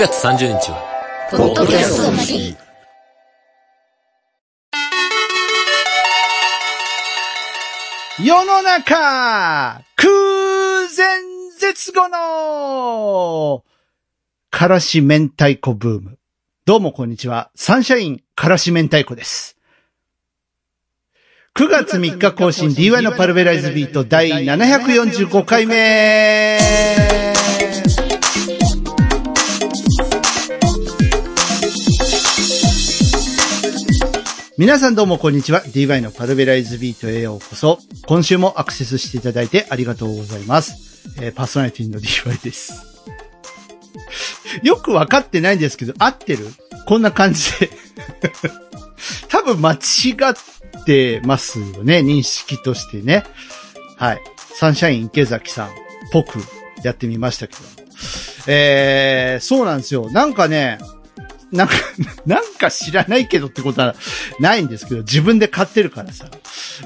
[0.00, 2.56] 月30日は、ポッドキャストの日。
[8.24, 10.10] 世の中空
[10.96, 11.20] 前
[11.58, 13.62] 絶後の
[14.50, 16.18] からし明太子ブーム。
[16.64, 17.50] どうもこんにちは。
[17.54, 19.58] サンシャインからし明太子です。
[21.58, 27.19] 9月3日更新 DY のパルベライズビート第745回目
[34.60, 35.62] 皆さんどうもこんにちは。
[35.64, 37.78] DY のパルベライズビートへようこそ。
[38.06, 41.08] 今週もアクセスしていただいてありがとうございます。
[41.18, 42.84] えーパーソナリティの DY です。
[44.62, 46.46] よくわかってないんですけど、合ってる？
[46.84, 47.70] こんな感じで。
[49.30, 52.00] 多分間違ってますよね。
[52.00, 53.24] 認識としてね。
[53.96, 54.20] はい。
[54.52, 55.70] サンシャイン池崎さん
[56.12, 56.38] ぽく
[56.84, 57.60] やってみましたけど。
[58.46, 60.10] えー、そうなんですよ。
[60.10, 60.76] なんかね、
[61.52, 61.74] なんか、
[62.26, 63.94] なんか知らないけどってことは
[64.38, 66.26] ないんですけど、自分で買ってるからさ。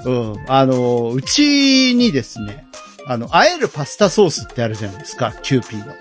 [0.05, 0.45] うん。
[0.49, 2.67] あの、うちにですね、
[3.07, 5.95] あの、あえるパスタソースってあるじゃないですか、キューピーの。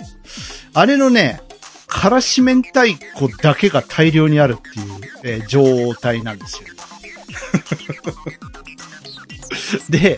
[0.73, 1.41] あれのね、
[1.87, 4.85] からし明太子だけが大量にあるっていう、
[5.23, 6.69] えー状態なんですよ。
[9.89, 10.17] で、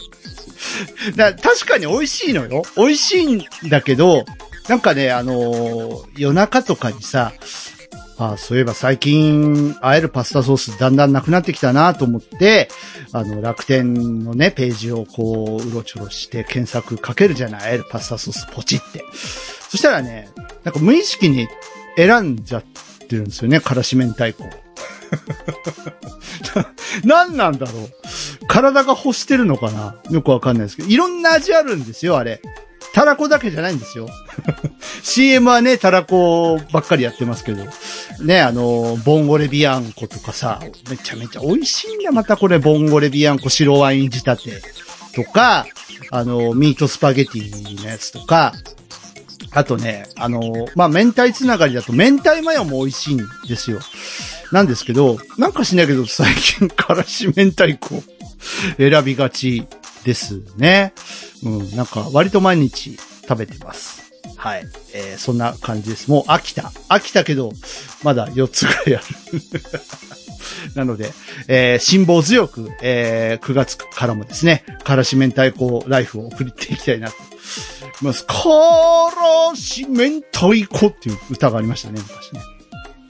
[1.15, 2.63] だ確かに美味しいのよ。
[2.77, 4.25] 美味しいんだけど、
[4.69, 7.33] なんかね、あのー夜中とかにさ、
[8.17, 12.69] あそういえば最近、会えるパスタソースだんだんなくなってきたなと思って、
[13.11, 19.03] あの、楽天のね、ページをこう、うろちょろして検索かけるじゃない会えるパスタソースポチって。
[19.69, 20.29] そしたらね、
[20.63, 21.47] なんか無意識に
[21.97, 22.63] 選んじゃっ
[23.07, 24.45] てるんですよね、からし明太子。
[27.03, 27.89] 何なんだろう。
[28.47, 32.41] 体が欲してるのかなよくわかんないですけど、いろんな味あるんですよ、あれ。
[32.93, 34.07] たらこだけじゃないんですよ。
[35.03, 37.65] CM はね、たらこばっかりやってますけど。
[38.23, 44.61] ね、あの、ボンゴレビアンコとかさ、めちゃめちゃ美味しいんだ、またこれ、ボンゴレビアンコ白ワイン仕立て
[45.13, 45.65] とか、
[46.11, 48.53] あの、ミートスパゲティのやつとか、
[49.51, 53.79] あとね、あの、まあ、明太つながりだと、明太マヨも美味しいんですよ。
[54.51, 58.03] なんですけど、なんかしないけど、最近、からし明太子
[58.77, 59.65] 選びがち
[60.05, 60.93] ですね。
[61.43, 64.03] うん、なんか、割と毎日食べてます。
[64.37, 64.67] はい。
[64.93, 66.09] えーそんな感じです。
[66.09, 66.63] もう飽きた。
[66.89, 67.51] 飽きたけど、
[68.03, 69.05] まだ4つぐらいある。
[70.75, 71.11] なので、
[71.47, 77.25] えー辛抱強く、えー9月からもですね、からし明太子ライフを送っていきたいなと思
[78.01, 78.25] います。
[78.25, 78.33] か
[79.49, 82.41] らし明太子っていう歌がありましたね、昔ね。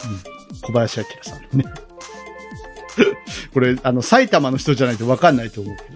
[0.05, 0.61] うん。
[0.61, 1.65] 小林明さんね。
[3.53, 5.89] これ、あの、埼玉の人じゃないとわかんないと思うけど。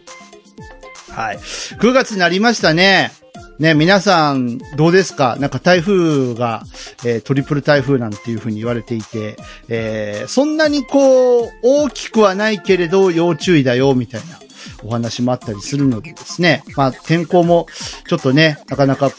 [1.19, 1.35] はい。
[1.35, 3.11] 9月になりましたね。
[3.59, 5.35] ね、皆さん、どうですか？
[5.37, 6.63] なんか台風が、
[7.03, 9.35] えートリプル台風なんていうふうに言われていて、
[9.67, 14.39] えーそんなにこう、大きくはないけれど、要注意だよ、みたいな
[14.81, 16.63] お話もあったりするのでですね。
[16.77, 17.67] まあ、天候も、
[18.07, 19.11] ちょっとね、なかなか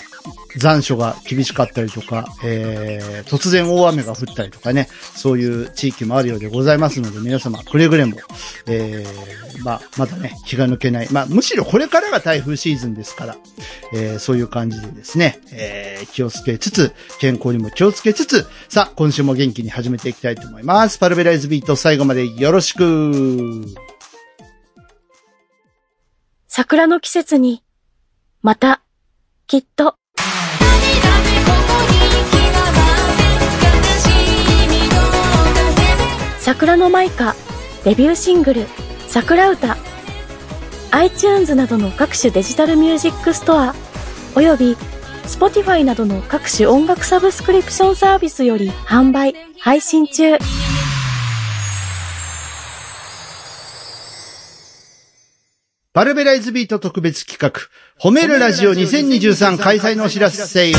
[0.56, 8.16] 残暑が厳しかったりとか、えー突然大雨が降ったりとかね、そういう地域もあるようでございますので、皆様、くれぐれも、
[8.66, 11.08] えーまあ、まだね、気が抜けない。
[11.10, 13.36] まあ、むしろこれからが台風シーズンですから、
[13.92, 20.98] えーそういう感じでですね、えー気をつけつつ、健康にも気をつけつつ、さあ、今週も元気に始めていきたいと思います。
[20.98, 23.64] パルベライズビート最後までよろしく。
[26.48, 27.62] 桜の季節に、
[28.42, 28.82] また、
[29.46, 29.96] きっと、
[36.60, 37.34] 桜のマイカ、
[37.84, 38.66] デビューシングル、
[39.08, 39.78] 桜歌、
[40.90, 43.74] iTunes などの各種デジタルミュージックストア、
[44.36, 44.76] および
[45.24, 50.36] Spotify などの各種音楽サブスクリプションサービスより販売、配信中。
[55.94, 57.58] パルベライズビート特別企画、
[57.98, 60.72] 褒めるラジオ2023開催のお知らせ。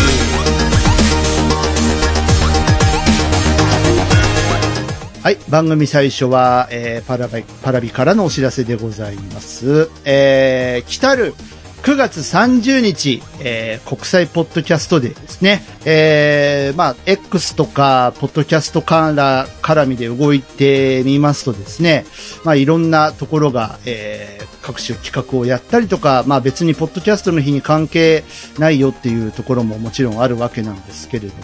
[5.24, 5.38] はい。
[5.50, 9.92] 番組最初は、えーパラビ、パラビからのお知らせでございます。
[10.04, 11.36] えー、来たる
[11.84, 15.64] 9月30日、えー国際ポッドキャストデーですね。
[15.84, 22.06] えー、まあ、X とか、ポッドキャストから、絡みで動いてみますとですね、
[22.44, 28.24] まあ、いろんなところが、えー各種企画をやったりとか、まあ、別にポッドキャストの日に関係
[28.60, 31.42] ないよっていうところももちろんあるわけなんですけれども、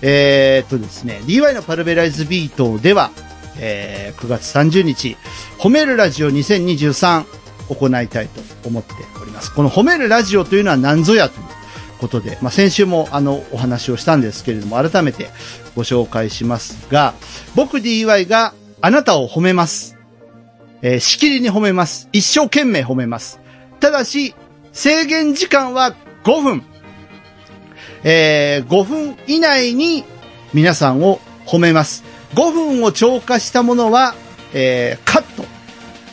[0.00, 3.10] えーとですね、DY のパルベライズビートでは、
[3.58, 5.16] えー9月30日、
[5.58, 7.24] 褒めるラジオ2023
[7.68, 8.94] 行いたいと思って
[9.36, 9.52] ます。
[9.54, 11.46] この褒めるラジオというのは何ぞやという
[11.98, 15.28] ことで、まあ、先週もあの、お話をしたんですけれども、改めて
[15.74, 17.14] ご紹介しますが、
[17.54, 19.96] 僕 DY があなたを褒めます。
[20.82, 22.08] えーしきりに褒めます。
[22.12, 23.40] 一生懸命褒めます。
[23.80, 24.34] ただし、
[24.72, 25.94] 制限時間は
[26.24, 26.62] 5分。
[28.04, 30.04] えー5分以内に
[30.52, 32.04] 皆さんを褒めます。
[32.34, 34.14] 5分を超過したものは、
[34.52, 35.44] えーカット。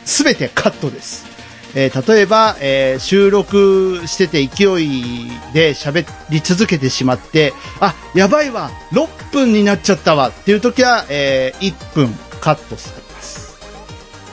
[0.04, 1.33] すべてカットです。
[1.74, 12.08] えー例えば、えー収録してて勢いで喋り続けてしまって、あ、やばいわ、6分になっちゃったわっていう時は、えー1分
[12.40, 13.54] カットされます。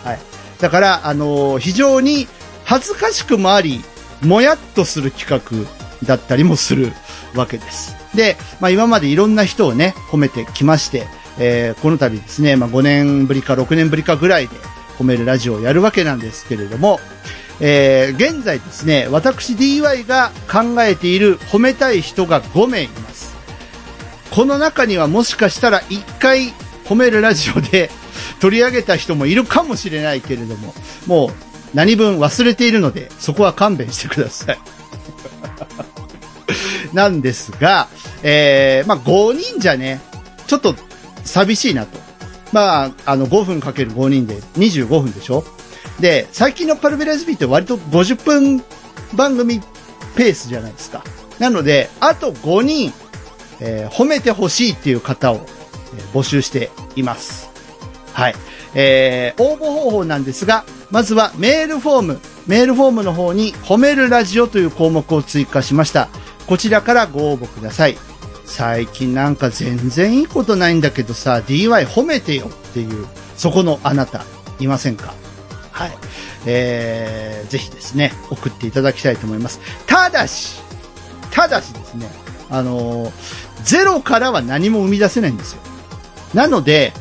[0.03, 0.19] はい。
[0.59, 2.27] だから、あのー非常に
[2.65, 3.81] 恥ずかしくもあり、
[4.23, 5.67] もやっとする企画
[6.07, 6.91] だったりもする
[7.35, 7.95] わけです。
[8.15, 11.07] で、まあ今までいろんな人をね、褒めてきまして、
[11.39, 14.55] えーこの度ですね、まあ5年ぶりか6年ぶりかぐらいで
[14.97, 16.99] 褒めるラジオをやるわけなんですけれども、
[17.59, 23.35] えー現在ですね、私 DY が考えている褒めたい人が5名います。
[24.31, 26.53] この中にはもしかしたら1回
[26.85, 27.89] 褒めるラジオで
[28.39, 30.73] 取り上げた人もいるかもしれないけれども、
[31.05, 31.29] もう
[31.73, 34.59] 何分忘れているので、そこは勘弁してください。
[36.93, 37.87] なんですが、
[38.23, 40.01] えー、まあ5人じゃね、
[40.47, 40.75] ちょっと
[41.23, 42.00] 寂しいなと。
[42.51, 45.43] まあ、あの5分かける5人で25分でしょ？
[45.99, 48.63] で、最近のパルベラズビーって割と50分
[49.15, 49.61] 番組
[50.15, 51.03] ペースじゃないですか。
[51.39, 52.93] なので、あと5人、
[53.59, 55.35] えー褒めてほしいっていう方を、
[55.95, 57.49] えー募集しています。
[58.13, 58.35] はい。
[58.73, 66.09] えー応募方法なんですが、まずはメールフォーム、メールフォームの方に褒めるラジオという項目を追加しました。
[66.47, 67.97] こちらからご応募ください。
[68.45, 73.07] 最近なんか全然いいことないんだけどさ、DY 褒めてよっていう、
[73.37, 74.23] そこのあなた、
[74.59, 75.13] いませんか？
[75.71, 75.91] はい。
[76.45, 79.59] えー、ぜひですね、送っていただきたいと思います。
[79.87, 80.59] ただし、
[81.31, 82.09] ただしですね、
[82.49, 83.11] あのー
[83.63, 85.61] ゼロからは何も生み出せないんですよ。
[86.33, 86.93] なので、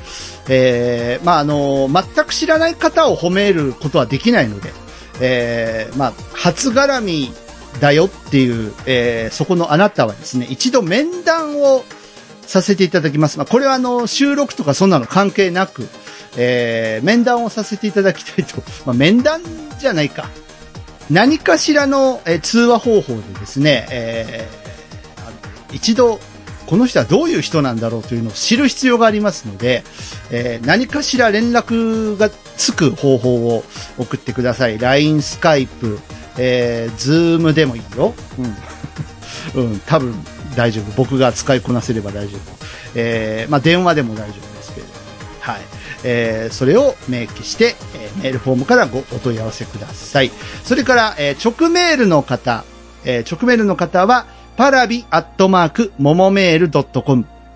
[0.49, 4.73] えー、まあ、あのー全く知らない方を褒めることはできないので、
[5.21, 7.33] えー、まあ、初絡み
[7.79, 11.85] だよっていう、えー、そこのあなたはですね、一度面談を
[12.51, 13.39] させていただきます。
[13.39, 15.89] まあ、これはあの、収録とかそんなの関係なく、
[16.37, 18.63] えー、面談をさせていただきたいと。
[18.85, 19.43] まあ、面談
[19.79, 20.29] じゃないか。
[21.09, 26.19] 何かしらの、えー通話方法でですね、えー一度、
[26.67, 29.85] この人はどういう人なんだろうというのを知る必要がありますので、
[30.31, 33.65] えー何かしら連絡がつく方法を
[33.99, 34.79] 送ってください。
[34.79, 35.99] LINE、Skype、
[36.43, 38.15] えー、Zoom でもいいよ。
[39.55, 39.63] うん。
[39.73, 40.15] うん、多分
[40.57, 40.91] 大丈夫。
[40.97, 42.41] 僕が使いこなせれば大丈夫。
[42.95, 44.93] えーまあ電話でも大丈夫ですけれど。
[45.41, 45.61] はい。
[46.05, 50.31] えーそれを明記して、えーメールフォームからごお問い合わせください。
[50.65, 52.65] それから、えー直メールの方、
[53.05, 54.27] えー直メールの方は、
[54.57, 56.83] パラビアットマーク、ももメールド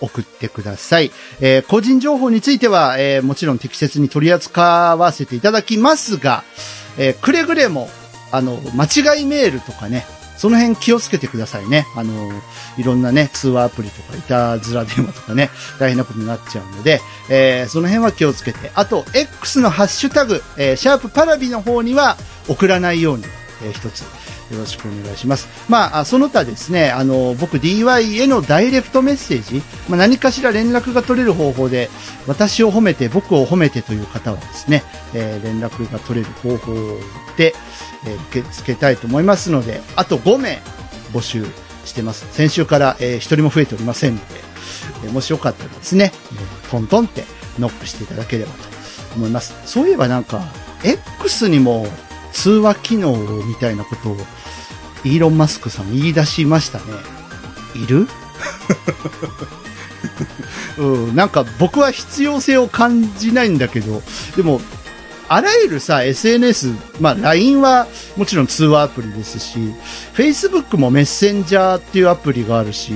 [0.00, 1.10] 送ってください。
[1.40, 6.44] えー個人情報については、えーもちろん適切に取り扱わせていただきますが、
[6.98, 7.88] えーくれぐれも、
[8.30, 8.84] あの、間
[9.16, 10.06] 違いメールとかね、
[10.42, 11.86] その辺気をつけてくださいね。
[11.94, 12.32] あの、
[12.76, 18.72] いろんなね、通話アプリとか、いたずら電話とかね、大変なことになっちゃうので、えーその辺は気をつけて。
[18.74, 22.16] あと、X のハッシュタグ、えーシャープパラビの方には
[22.48, 23.24] 送らないように、
[23.62, 25.46] えー一つ、よろしくお願いします。
[25.68, 31.88] まあ、その他ですね、あの、僕 DY へのダイレクトメッセージ、まあ、何かしら連絡が取れる方法で、
[32.26, 34.82] 私を褒めて、僕を褒めてという方はですね、
[35.14, 36.74] えー連絡が取れる方法
[37.36, 37.54] で、
[38.06, 40.60] えー受け付けたいと思いますので、あと5名
[41.12, 41.44] 募集
[41.84, 42.26] してます。
[42.32, 44.24] 先週から、えー一人も増えておりませんので、
[45.04, 47.24] えーもしよかったらですね、えートントンって
[47.58, 48.58] ノックしていただければと
[49.16, 49.54] 思います。
[49.66, 50.42] そういえばなんか、
[50.84, 51.86] X にも
[52.32, 54.16] 通話機能みたいなことを
[55.04, 56.84] イーロン・マスクさん言い出しましたね。
[57.74, 58.08] いる？
[60.78, 64.02] うん、なんか僕は必要性を感じないんだけど、
[64.36, 64.60] でも、
[65.34, 67.86] あらゆるさ、SNS、まあ LINE は
[68.18, 69.58] もちろん通話アプリですし、
[70.12, 72.92] Facebook もメッセンジャーっていうアプリがあるし、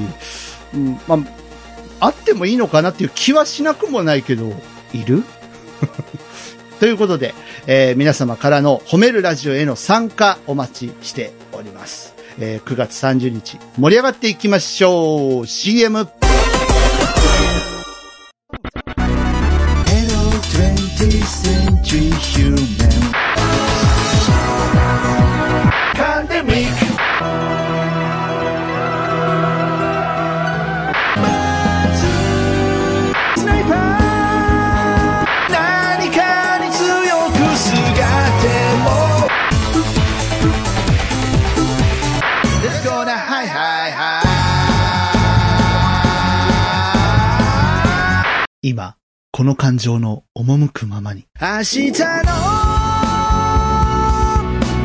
[0.74, 4.52] うん、まあ、あってもいいのかなっていう気はしなくもないけど、
[4.92, 5.24] いる？
[6.78, 7.34] ということで、
[7.66, 12.14] えー皆様からの褒めるラジオへの参加お待ちしております。
[12.38, 16.06] えー9月30日、盛り上がっていきましょう !CM!
[48.66, 48.96] 今、
[49.36, 51.26] この感情の赴くままに。
[51.38, 51.98] 明日の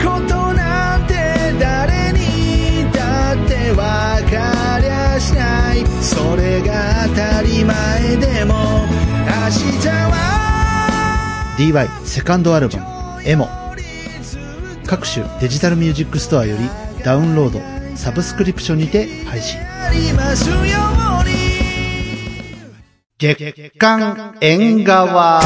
[0.04, 1.14] ことなんて
[1.58, 5.86] 誰にだってわかりゃしない。
[6.04, 12.80] それが当たり前でも、明日は DY セカンドアルバ
[13.20, 13.48] ム、エモ。
[14.86, 16.70] 各種デジタルミュージックストアより
[17.06, 17.62] ダウンロード、
[17.96, 19.62] サブスクリプションにて配信。
[23.22, 25.42] 月刊縁側。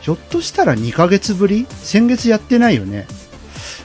[0.00, 1.66] ひょっとしたら2ヶ月ぶり？
[1.68, 3.08] 先月やってないよね。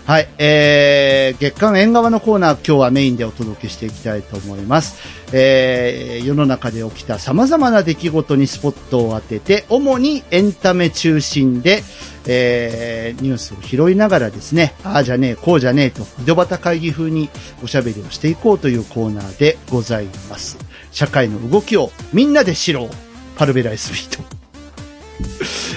[0.05, 4.99] はい、えー、月刊縁側のコーナー今日はメインでお届けしていきたいと思います。
[5.33, 11.81] えー、世の中で起きた様々な出来事にスポットを当てて、主にエンタメ中心で、
[12.25, 17.29] えー、ニュースを拾いながらですね、ああじゃねえ、こうじゃねえと、井戸端会議風に
[17.63, 20.57] おしゃべりをしていこうというコーナーでございます。
[20.91, 22.89] 社会の動きをみんなで知ろう。
[23.37, 24.23] パルベライスビート。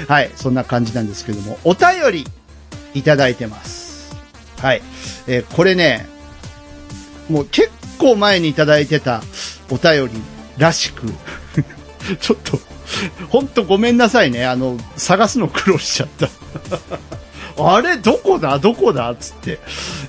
[0.13, 2.27] はい、そんな感じなんですけども、お便り
[2.95, 4.15] いただいてます。
[4.59, 4.83] はい。
[5.29, 6.09] えーこれね、
[7.29, 9.23] もう結構前にいただいてた
[9.71, 10.13] お便り
[10.59, 11.07] らしく、
[12.21, 12.59] ちょっと、
[13.29, 14.47] ほんとごめんなさいね。
[14.47, 16.29] あの、探すの苦労しちゃった。
[17.59, 17.99] あれ？
[17.99, 18.59] どこだ？
[18.59, 19.15] どこだ？
[19.15, 19.59] つって、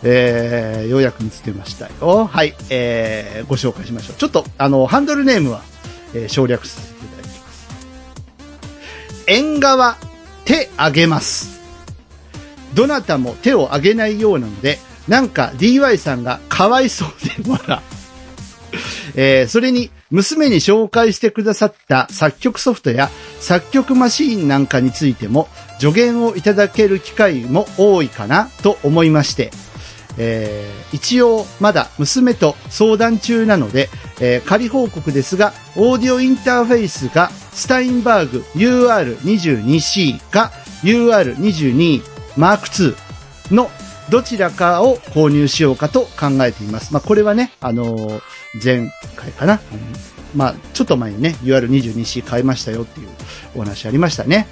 [0.03, 2.25] えー、ようやく見つけましたよ。
[2.25, 4.15] はい、えー、ご紹介しましょう。
[4.15, 5.61] ちょっと、あの、ハンドルネームは、
[6.13, 7.67] えー省略させていただきます。
[9.27, 9.97] 縁側、
[10.45, 11.59] 手あげます。
[12.73, 17.09] どなたも手を挙げないようなので、なんか DY さんがかわいそう
[17.43, 17.81] で笑。
[19.15, 25.47] えーそれに、娘に紹介してくださった作曲ソフトや作曲マシーンなんかについても
[25.79, 29.49] 助言をいただける機会も多いかなと思いまして、
[30.19, 33.89] えー一応まだ娘と相談中なので、
[34.21, 40.51] えー仮報告ですが、オーディオインターフェースがスタインバーグ UR22C か
[40.83, 42.03] UR22
[42.37, 42.95] マーク2
[43.55, 43.71] の
[44.09, 46.93] どちらかを購入しようかと考えています。
[46.93, 48.21] まあ、これはね、あのー
[48.63, 49.53] 前回かな。
[49.71, 53.09] うんまあ、ちょっと前にね、UR22C 買いましたよっていう
[53.55, 54.47] お話ありましたね。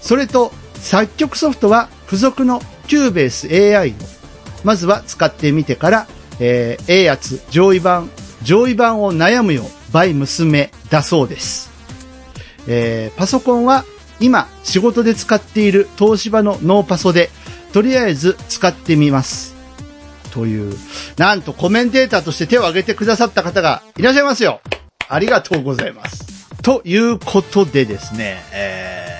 [0.00, 3.92] それと、作曲ソフトは付属の Cubase AI を、
[4.64, 6.06] まずは使ってみてから、
[6.38, 8.08] えー、ええやつ、上位版、
[8.42, 11.70] 上位版を悩むよ、by 娘だそうです。
[12.66, 13.84] えーパソコンは
[14.20, 17.30] 今仕事で使っている東芝のノーパソで、
[17.72, 19.54] とりあえず使ってみます。
[20.32, 20.76] という、
[21.16, 24.60] なんとコメンテーターとして手を挙げてくださった方がいらっしゃいますよ。
[25.08, 26.56] ありがとうございます。
[26.62, 29.10] ということでですね、えー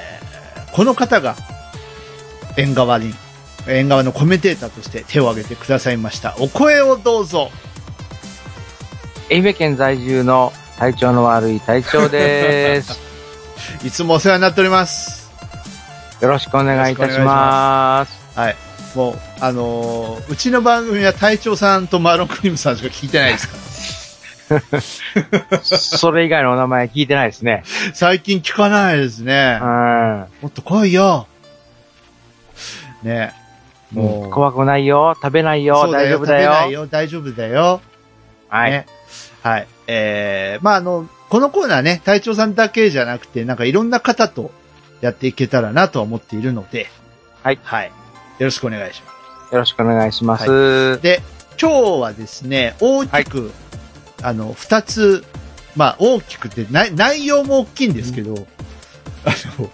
[0.72, 1.36] この方が
[2.56, 3.12] 縁側に、
[3.66, 6.36] 縁側のコメンテーターとして手を挙げてくださいました。
[6.38, 7.50] お声をどうぞ。
[9.30, 12.98] 愛媛県在住の体調の悪い隊長です。
[13.84, 15.30] いつもお世話になっております。
[16.20, 18.19] よろしくお願いいたします。
[18.40, 18.56] はい。
[18.94, 23.48] もう、あのーうちの番組は隊長さんとマロンクリームさんしか聞いてないです
[24.48, 24.54] か？
[24.72, 24.80] ら。
[25.62, 27.62] それ以外のお名前聞いてないですね。
[27.94, 29.64] 最近聞かないですねう。
[29.64, 29.68] ん。
[29.68, 31.26] もっと来いよ。
[33.02, 33.32] ね
[33.92, 34.30] もう。
[34.30, 35.14] 怖くないよ。
[35.22, 35.82] 食べないよ。
[35.82, 36.80] そう大丈夫だ食べないよ。
[36.80, 36.86] よ。
[36.86, 37.80] 大丈夫だよ。
[38.48, 38.70] はい。
[38.70, 38.86] ね。
[39.42, 39.66] はい。
[39.86, 44.50] えー、まあ、あの、このコーナーね、隊長さんだけじゃなくて、なんかいろんな方と
[45.00, 46.90] やっていけたらなとは思っているので、
[47.42, 47.92] はいはい。
[48.40, 49.12] よろしくお願いしま
[49.50, 49.52] す。
[49.52, 50.46] よろしくお願いします。
[51.02, 51.20] で、
[51.60, 53.52] 今日はですね、大きく、
[54.22, 55.24] あの、二つ、
[55.76, 58.46] まあ、大きくて、内内容も大きいんですけど、
[59.26, 59.70] あの、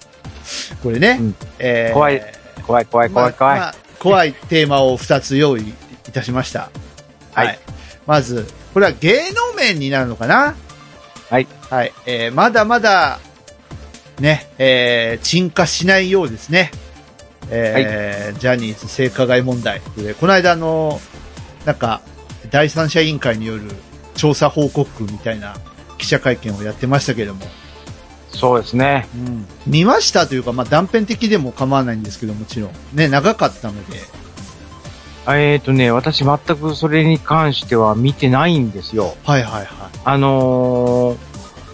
[0.82, 2.20] これね、うんえー怖い
[2.66, 3.60] 怖い怖い怖い怖い。
[3.60, 5.72] まあまあ怖いテーマを二つ用意い
[6.12, 6.70] たしました。
[7.34, 7.58] はい
[8.04, 10.56] まず、これは芸能面になるのかな？
[11.30, 11.46] はい。
[11.70, 11.92] はい。
[12.06, 13.20] えーまだまだ、
[14.18, 16.72] ね、えー沈下しないようですね。
[17.50, 20.14] えージャニーズ性加害問題で。
[20.14, 21.00] この間あの、
[21.64, 22.00] なんか、
[22.50, 23.62] 第三者委員会による
[24.14, 25.56] 調査報告みたいな
[25.98, 27.46] 記者会見をやってましたけれども、
[28.36, 29.08] そうですね。
[29.66, 32.70] 見ましたというか、まあ、断片的でも構わないんですけど、もちろん。
[32.92, 33.98] ね、長かったので。
[35.28, 39.16] えっ、とね、私全くそれに関しては見てないんですよ。
[39.24, 39.66] はいはいはい。
[40.04, 41.16] あの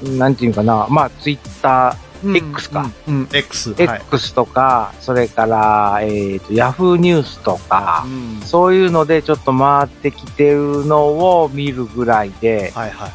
[0.04, 0.86] ー、なんていうかな。
[0.88, 3.74] まあ、ツイッタ X かうん、うん X。
[3.76, 13.12] X とか、それから、えっ、と、ヤフーニュースとかう、んそういうのでちょっと回ってきてるのを見るぐらいで、はいはい。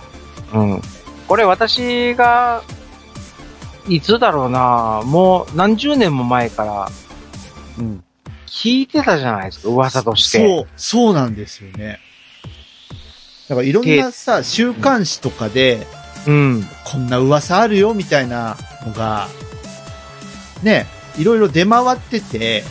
[0.53, 0.81] うん。
[1.27, 2.63] これ私が、
[3.87, 6.89] いつだろうな、もう何十年も前から
[7.79, 8.03] うん。
[8.47, 10.39] 聞いてたじゃないですか、噂として。
[10.39, 11.99] そう、そうなんですよね。
[13.47, 15.87] だからいろんなさ、週刊誌とかで、
[16.27, 16.63] うん。
[16.83, 19.27] こんな噂あるよみたいなのが、
[20.61, 20.85] ね、
[21.17, 22.63] いろいろ出回ってて、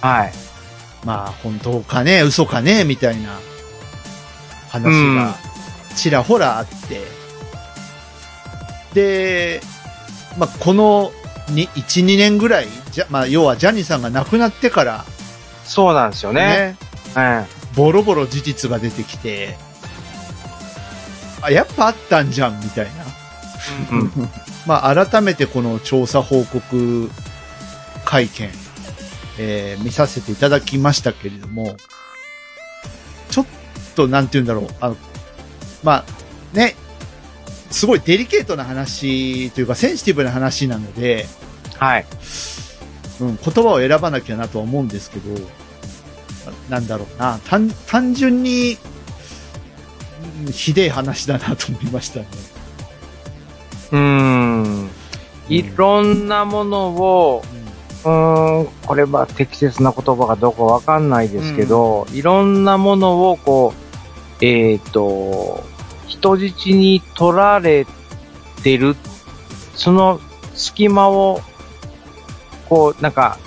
[0.00, 0.32] はい。
[1.04, 3.38] まあ本当かね、嘘かね、みたいな
[4.70, 4.84] 話
[5.16, 5.34] が
[5.96, 7.02] ちらほらあって、
[8.94, 9.60] で、
[10.38, 11.12] まあこの
[11.48, 15.04] に1、2年ぐらい、じゃ、まあ要はジャニーさんが亡くなってから、
[15.64, 16.76] そうなんですよね。
[17.16, 19.58] ね、ボロボロ事実が出てきて、
[21.42, 23.04] あ、やっぱあったんじゃん、みたいな。
[24.66, 27.10] まあ、改めてこの調査報告
[28.04, 28.50] 会見、
[29.38, 31.76] えー見させていただきましたけれども、
[33.30, 33.46] ちょっ
[33.96, 34.96] と、なんて言うんだろう、あの、
[35.82, 36.04] ま
[36.54, 36.76] あ、ね、
[37.70, 41.26] すごいデリケートな話というか、センシティブな話なので、
[41.78, 42.06] はい。
[43.20, 45.34] うん、言葉を選ばなきゃなとは思うんですけど、
[46.68, 48.91] ななんだろうな、単単純に、うん
[50.50, 52.26] ひでえ話だなと思いましたね。
[53.92, 54.90] うーん。
[55.48, 57.42] いろんなものを、
[58.04, 63.74] うーん、これは適切な言葉がどうかわかんないですけど、いろんなものをこ
[64.40, 65.62] う、えっ、と、
[66.06, 67.86] 人質に取られ
[68.62, 68.96] てる、
[69.74, 70.20] その
[70.54, 71.40] 隙間を、
[72.68, 73.38] こう、なんか、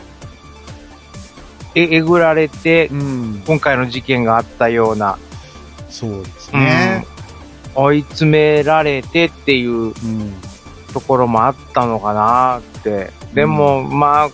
[1.75, 5.17] え、えぐられて、うん、今回の事件があったような、
[5.95, 7.05] そうですね。
[7.73, 9.93] 追い詰められてっていううん
[10.93, 13.11] ところもあったのかなって。
[13.33, 14.29] でも、まあ、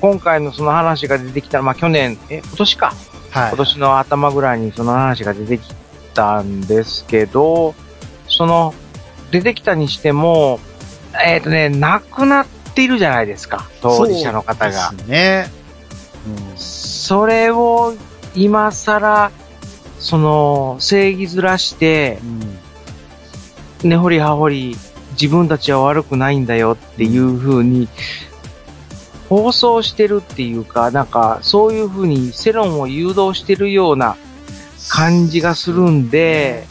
[0.00, 2.94] 今回のその話が出てきたら、まあ去年、え、今年か。
[3.30, 3.48] はい。
[3.48, 5.74] 今年の頭ぐらいにその話が出てき
[6.14, 7.74] たんですけど、
[8.28, 8.74] その、
[9.30, 10.60] 出てきたにしても、
[11.24, 13.68] えっ、とね、亡くなっているじゃないですか。
[13.80, 14.88] 当事者の方が。
[14.88, 15.50] そうですね。
[16.56, 17.94] それを
[18.34, 19.30] 今更、
[20.00, 22.18] その、正義ずらして
[23.84, 23.88] う、ん。
[23.90, 24.76] 根掘り葉掘り
[25.12, 27.88] 自分たちは悪くないんだよっていう風に
[29.28, 34.16] 放送してるっていうか、なんかそういう風に世論を誘導してるような
[34.88, 36.66] 感じがするんで、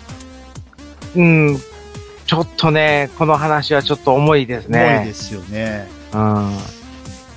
[1.15, 1.57] うん、
[2.25, 5.05] ちょっとね、この話はちょっと重いです重いね。
[5.05, 5.87] ですよね。
[6.13, 6.57] うん。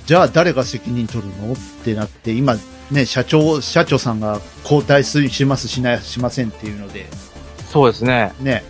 [0.05, 1.53] じゃあ誰が責任取るの？
[1.53, 2.55] ってなって、今
[2.91, 7.07] ね、社長、社長さんが交代すしますしない、しませんっていうので、
[7.71, 8.33] そうですね。
[8.39, 8.63] ね。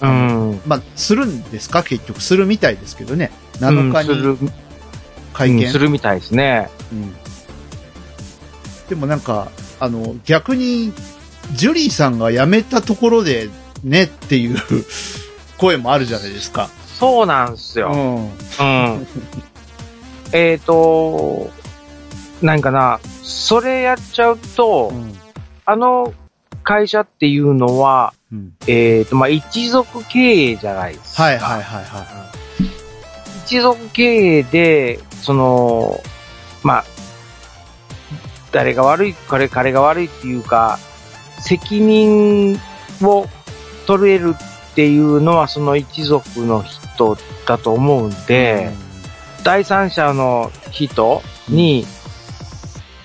[0.00, 0.60] うん。
[0.66, 1.82] まあ、するんですか？
[1.82, 2.22] 結局。
[2.22, 3.30] するみたいですけどね。
[3.60, 4.02] 7日
[4.42, 4.50] に
[5.32, 5.66] 会見。
[5.66, 6.68] うんするみたいですね。
[6.92, 7.14] うん
[8.88, 9.50] でもなんか、
[9.80, 10.94] あの、逆に、
[11.52, 13.50] ジュリーさんが辞めたところで、
[13.84, 14.58] ねっていう
[15.58, 16.68] 声もあるじゃないですか。
[16.98, 17.90] そうなんですよ。
[17.92, 18.32] ん。
[18.58, 19.06] うん。
[20.32, 21.50] えっと、
[22.42, 24.92] なんかな、それやっちゃうと、
[25.64, 26.14] あの
[26.62, 28.52] 会社っていうのは、うん。
[28.66, 31.22] えっ、と、まあ、一族経営じゃないですか。
[31.22, 32.30] はいはいはいは
[33.46, 34.02] 一族経
[34.38, 36.00] 営で、その、
[36.62, 36.84] まあ、
[38.52, 40.78] 誰が悪い、彼、彼が悪いっていうか、
[41.40, 42.60] 責任
[43.02, 43.26] を
[43.86, 48.14] 取れるっていうのはその一族の人だと思うんい。
[48.26, 48.70] で、
[49.42, 51.86] 第三者の人に、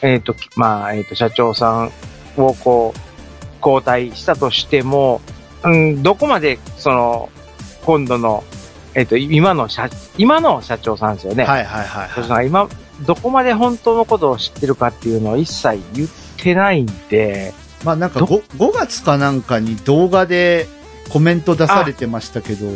[0.04, 1.92] えっ、と、まあ、えっ、と、社長さん
[2.38, 3.00] をこう、
[3.66, 5.22] 交代したとしても、
[5.64, 7.30] うん、どこまで、その、
[7.86, 8.44] 今度の、
[8.96, 11.46] えっ、と、今の社、今の社長さんですよね。
[11.46, 12.68] はいはいはいはさんが今、
[13.06, 17.86] どこまで本当のことを知ってるかっていうのを一切言ってないんで、い。
[17.86, 20.68] まあなんかど 5, 5月かなんかに動画で
[21.10, 22.68] コメント出されてましたけど、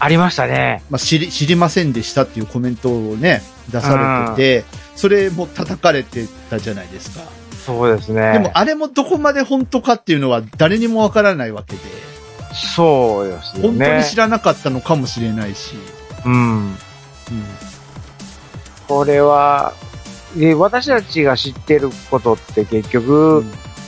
[0.00, 0.82] ありましたね。
[0.90, 7.24] まあ知り、知りませんでしたっていうコメントをね、出されてて、それも叩かれてたじゃないですか。
[7.66, 8.32] そうですね。
[8.32, 11.80] でもあれもどこまで本当かっていうのは誰にもわからないわけで、
[12.76, 14.06] そうですよ本当にね。
[14.08, 15.76] 知らなかったのかもしれないし、
[16.24, 16.32] うん。
[16.32, 16.34] う
[16.68, 16.76] ん
[18.88, 19.72] これは、
[20.36, 23.44] で私たちが知ってることって結局、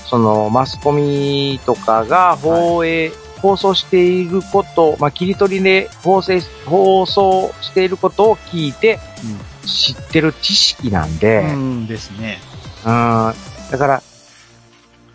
[0.08, 8.98] そのマスコミとかが放映、放送していること、まあ、切り取りで放送放送していることを聞いて
[9.66, 12.38] 知ってる知識なんで、うん、うんですね。
[12.84, 13.34] うん。
[13.70, 14.02] だから、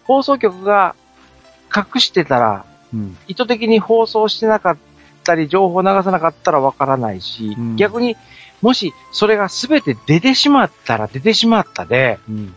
[0.04, 0.96] 放送局が
[1.76, 3.18] 隠してたら、うん。
[3.28, 4.78] 意図的に放送してなかっ
[5.24, 8.18] たり、情報を流さなかったらわからないし、うん逆に、
[8.62, 12.56] もしそれが全て出てしまったら出てしまったで、うん。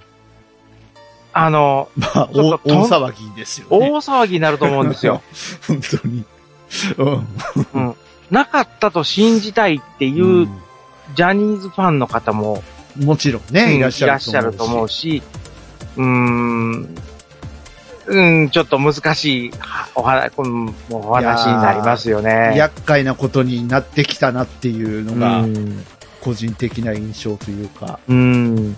[1.32, 3.90] あの、まあ、大大騒ぎですよ大ね。
[3.90, 5.22] 騒ぎになると思うんですよ。
[5.66, 6.24] 本当に。
[7.74, 7.94] うん。
[8.30, 10.48] なかったと信じたいっていう、
[11.14, 12.62] ジャニーズファンの方も、
[12.96, 15.22] もちろんね、うんいらっしゃると思うし。
[15.96, 16.94] うーん、
[18.06, 19.50] うん、ちょっと難しい
[19.94, 22.54] お話、このお話になりますよね。
[22.56, 25.84] 厄介なことになってきたなっていうのがう、ん。
[26.20, 28.16] 個人的な印象というか、うん。
[28.16, 28.20] う
[28.60, 28.76] ん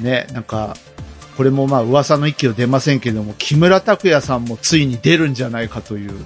[0.00, 0.76] ね、なんか、
[1.36, 6.24] これもまあ噂の域を出ませんけども、木村拓哉さんもついに出るんじゃないかという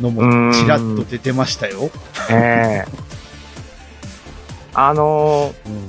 [0.00, 1.90] のもちらっと出てましたよ。
[2.30, 3.04] ええ。
[4.74, 5.86] あのーうん。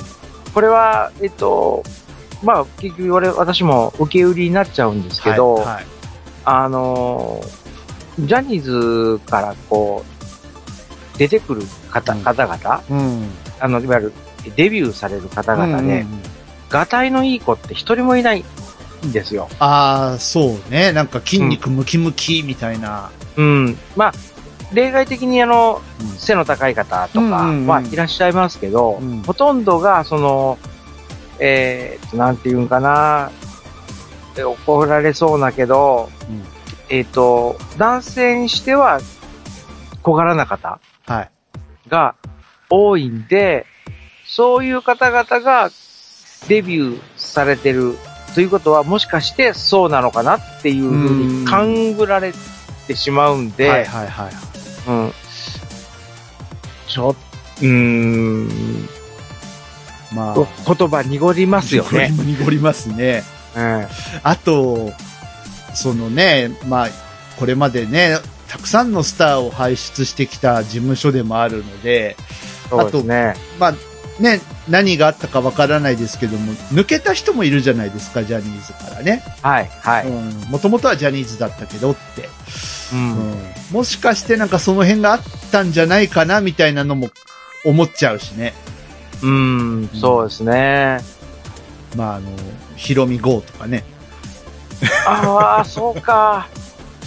[0.54, 1.84] これは、えっと、
[2.44, 5.86] まあ、結局俺、私も受け売りになっちゃうんですけど、はいはい。
[6.46, 7.66] あのー
[8.18, 10.06] ジャニーズからこ
[11.16, 12.22] う、出てくる方、うん。
[12.22, 13.30] 方々、うん。
[13.60, 14.14] あの、いわゆる
[14.56, 16.08] デビューされる方々で、うんうんうん。
[16.70, 18.46] ガタイのいい子って一人もいない
[19.06, 19.48] んですよ。
[19.60, 20.92] ああ、そうね。
[20.92, 23.10] なんか筋肉ムキムキみたいな。
[23.38, 23.78] うん。
[23.96, 24.14] まあ、
[24.74, 30.58] 例外的にあの、うん背の高い方とかうんうんうんはいらっしゃいますけど、うんほとんどが、その、
[31.40, 33.30] えーっと、なんていうんかな、
[34.38, 36.44] え怒られそうだけど、うん
[36.90, 39.00] えーっと、男性にしては
[40.02, 41.30] 小柄な方はい。
[41.88, 42.16] が
[42.70, 43.66] 多いんで、
[44.28, 45.70] そういう方々が
[46.48, 47.96] デビューされてる
[48.36, 52.34] ということは、もしかしてそうなのかなっていうふうに勘ぐられ
[52.86, 54.32] てしまうんで、はいはいはい。
[54.90, 55.14] うん。
[56.88, 57.16] ちょっ
[57.62, 58.50] うーん、
[60.14, 62.12] まあ、言葉濁りますよね。
[62.12, 63.24] 濁りますね。
[63.56, 63.88] うん。
[64.24, 64.92] あと、
[65.74, 66.90] そのね、まあ、
[67.38, 68.18] これまでね、
[68.50, 72.18] たくさんのスターを輩出してきた事務所でもあるので、
[72.70, 73.36] そうですね。
[73.60, 73.74] まあ、
[74.20, 79.24] ね、何があったかわからないですけども、抜けた人もいるじゃないですか、ジャニーズからね。
[79.42, 80.08] はい、はい。
[80.08, 80.30] うん。
[80.50, 82.30] もともとはジャニーズだったけどって。
[82.94, 83.00] うん。
[83.00, 83.38] うん。
[83.72, 87.10] もしかしてなんかその辺があったんじゃないかな、みたいなのも
[87.66, 88.54] 思っちゃうしね。
[89.22, 91.00] うん、そうですね。
[91.96, 92.30] まあ、あの、
[92.76, 93.84] ヒロミ GO とかね。
[95.08, 96.48] ああ、そうか。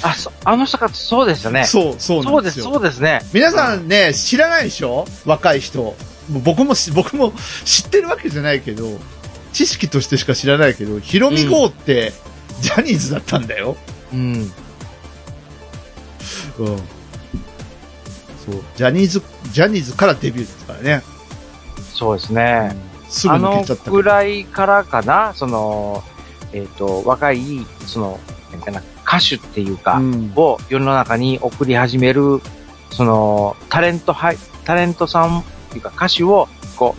[0.03, 1.65] あ、そあの人か、そうですよね。
[1.65, 2.73] そう、そうなそうです、んですよ。
[2.73, 3.21] そうですね。
[3.33, 5.07] 皆さんね、知らないでしょ？
[5.25, 5.97] 若い人。
[6.29, 7.33] 僕もし、僕も
[7.65, 8.99] 知ってるわけじゃないけど、
[9.53, 12.13] 知識としてしか知らないけど、ヒロミ GO って、
[12.61, 13.77] ジャニーズだったんだよ。
[14.13, 14.21] うん。
[14.33, 14.51] うん。
[16.59, 16.73] そ
[18.53, 18.63] う。
[18.77, 21.03] ジャニーズ、ジャニーズからデビューですからね。
[21.93, 22.77] そうですね。
[23.09, 26.03] すぐあの抜けちゃったぐらいからかな、その、
[26.53, 28.21] えっ、と、若い、その、
[28.53, 32.41] なんかな、歌手っていうか、うんを世の中に送り始める、
[32.91, 35.45] その、タレントはい、タレントさん
[35.79, 36.95] いうか歌手を、こ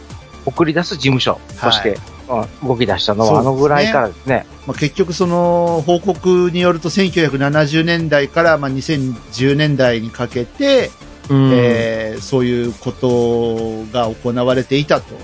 [0.45, 2.19] う、送り出す事務所として、うん
[2.63, 4.45] 動き出したのは、あのぐらいからですね。
[4.67, 10.91] まあ、結局その報告によると1970年代からまあ2010年代にかけて、
[11.29, 11.51] うん。
[11.53, 15.15] えーそういうことが行われていたと。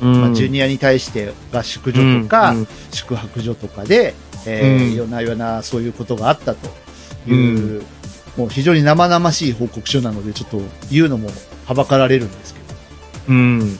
[0.00, 0.20] うん。
[0.20, 2.54] まあ、ジュニアに対して合宿所とか、
[2.92, 4.14] 宿泊所とかで、
[4.46, 4.94] えーうん。
[4.94, 6.68] 夜な夜なそういうことがあったと
[7.28, 7.82] いう、
[8.36, 11.30] もう非常に生々しい報告書なので、ちょっと言うのも
[11.66, 12.63] はばかられるんですけど、
[13.28, 13.60] うん。
[13.60, 13.68] うん。
[13.68, 13.78] っ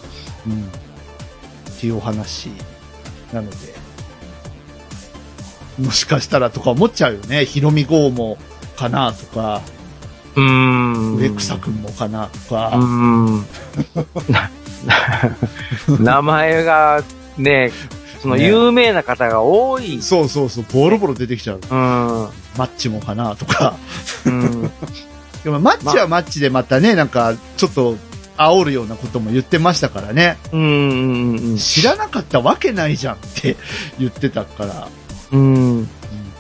[1.81, 2.51] ていうお話
[3.33, 3.57] なので、
[5.79, 7.45] もしかしたらとか思っちゃうよね。
[7.45, 8.39] ヒロミ号も
[8.77, 9.63] かなとか、
[10.37, 11.17] うん。
[11.17, 13.47] 植草くんもかなとか、うん。
[14.29, 14.51] な
[16.01, 17.03] 名前が
[17.37, 17.73] ね、
[18.21, 20.01] そのね有名な方が多い。
[20.03, 21.61] そうそうそう、ボロボロ出てきちゃう。
[21.61, 21.69] うん。
[22.57, 23.77] マッチもかなとか。
[24.27, 24.71] うん。
[25.45, 27.97] でもマッチはマッチでまたね、なんか、ちょっと、
[28.37, 30.37] 煽るようなことも言ってましたからね。
[30.53, 30.61] うん。
[30.61, 31.37] うん。
[31.37, 33.57] うん知らなかったわけないじゃんって
[33.99, 34.89] 言ってたから。
[35.33, 35.89] うん。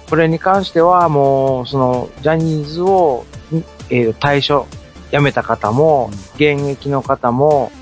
[0.09, 4.67] これに関してはもう、その、ジャニーズを、んえー対象、
[5.11, 7.73] 辞めた方も、現役の方も、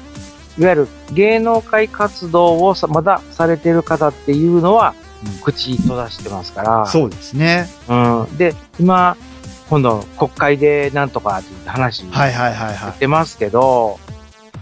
[0.59, 5.03] いわゆる芸能界活動をさまだされてる方っていうのは、うん
[5.43, 6.87] 口閉ざしてますから。
[6.87, 7.69] そうですね。
[7.89, 8.37] うん。
[8.37, 9.17] で、今、
[9.73, 13.99] 今度国会でなんとかって話はいはいはい言はってますけど、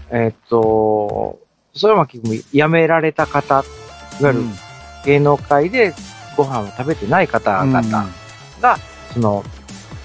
[0.09, 1.37] えっと、
[1.73, 3.65] それは結局辞められた方、
[4.21, 4.35] いわい。
[4.37, 4.45] ゆる
[5.03, 5.93] 芸能界で
[6.37, 8.09] ご飯を食べてない方うん々
[8.61, 8.77] が、
[9.13, 9.43] その、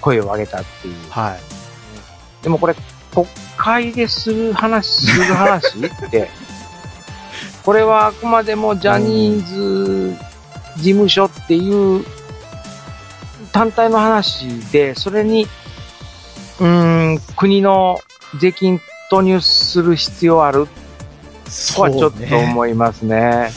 [0.01, 0.95] 声を上げたっていう。
[1.09, 2.43] はい。
[2.43, 2.75] でもこれ、
[3.13, 6.29] 国会でする話、する話って、
[7.63, 10.17] これはあくまでもジャニーズ
[10.75, 12.03] 事務所っていう
[13.51, 15.47] 単体の話で、それに、
[16.59, 17.99] うーん、国の
[18.39, 18.79] 税金
[19.09, 20.67] 投入する必要ある？
[21.45, 22.49] とそうはちょっとね。
[22.51, 23.49] 思いますね。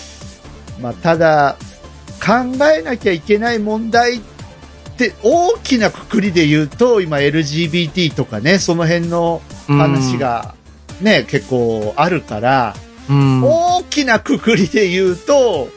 [0.81, 1.57] まあ、ただ、
[2.25, 4.21] 考えなきゃいけない問題っ
[4.97, 10.55] て大きなくくりで言うと、今 LGBT とかね、その辺の話が
[11.01, 12.75] ね、結構あるから、
[13.09, 15.69] うん、大きなくくりで言うと、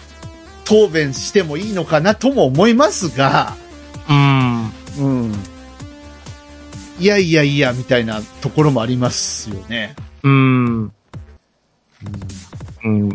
[0.65, 3.55] 答弁してもいいのかなとも思いますが、
[4.09, 4.71] うん。
[4.99, 5.33] うん。
[6.99, 9.95] いやいやいや、みたいなところもありますよね。
[10.23, 10.91] うん。
[12.83, 13.09] うん。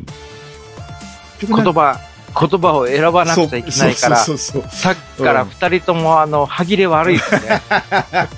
[1.41, 2.01] 言葉、
[2.39, 7.63] 言葉を選ばなくちゃいけないから、そうそうそうそうさっきから二人ともあの、歯切れ悪いですね。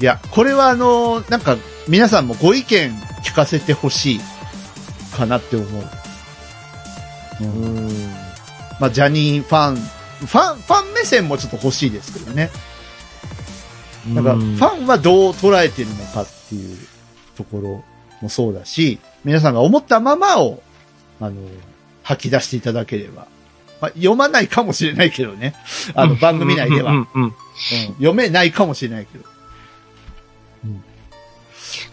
[0.00, 1.56] いや、これはあの、なんか、
[1.88, 2.92] 皆さんもご意見
[3.24, 4.20] 聞かせてほしい
[5.16, 5.84] かなって思う。
[7.40, 8.14] うんうん。
[8.78, 9.78] まあ、ジャニーファン、
[10.20, 12.50] ファン、ファン目線もちょっと欲しいですけどね。
[14.08, 16.78] なんか、ファンはどう捉えてるのかっていう
[17.36, 17.84] ところ
[18.22, 20.62] もそうだし、皆さんが思ったままを、
[21.20, 21.36] あの、
[22.02, 23.26] 吐き出していただければ。
[23.80, 25.54] まあ、読まないかもしれないけどね。
[25.94, 26.92] あの、番組内では。
[26.92, 27.34] うんうんうんうん
[27.94, 29.24] 読めないかもしれないけど。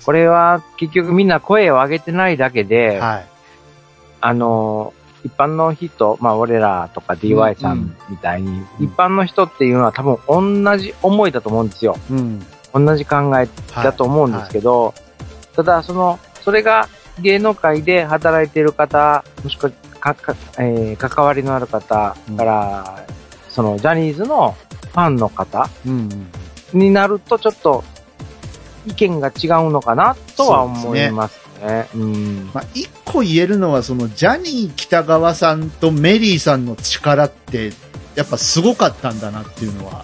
[0.06, 3.26] これは結局みんな声を上げてないだけで、はい。
[4.20, 10.18] あの、一般の人、まあ俺らとか DY さんみたいに、うん一般の人っていうのは多分
[10.66, 11.98] 同じ思いだと思うんですよ。
[12.12, 12.46] うん。
[12.74, 14.94] 同じ考えだと思うんですけど、
[15.56, 16.88] ただその、それが
[17.20, 23.06] 芸能界で働いている方、もしくはかか、えー関わりのある方から、
[23.50, 24.56] そのジャニーズの
[24.92, 26.10] ファンの方うん。
[26.74, 27.84] になるとちょっと
[28.88, 31.88] 意見が違うのかなとは思いますね。
[31.96, 32.52] うん。
[32.54, 37.72] まあ、一個言えるのは、その、ジャニー北川さんとメリーさんの力って、
[38.16, 40.04] やっぱすごかったんだなっていうのは、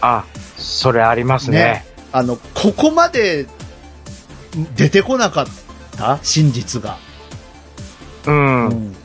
[0.00, 0.24] あ、
[0.56, 1.58] それありますね。
[1.58, 3.46] ねあの、ここまで
[4.76, 5.46] 出てこなかっ
[5.96, 6.18] た？
[6.22, 6.98] 真実が。
[8.26, 8.68] うん。
[8.68, 8.96] うん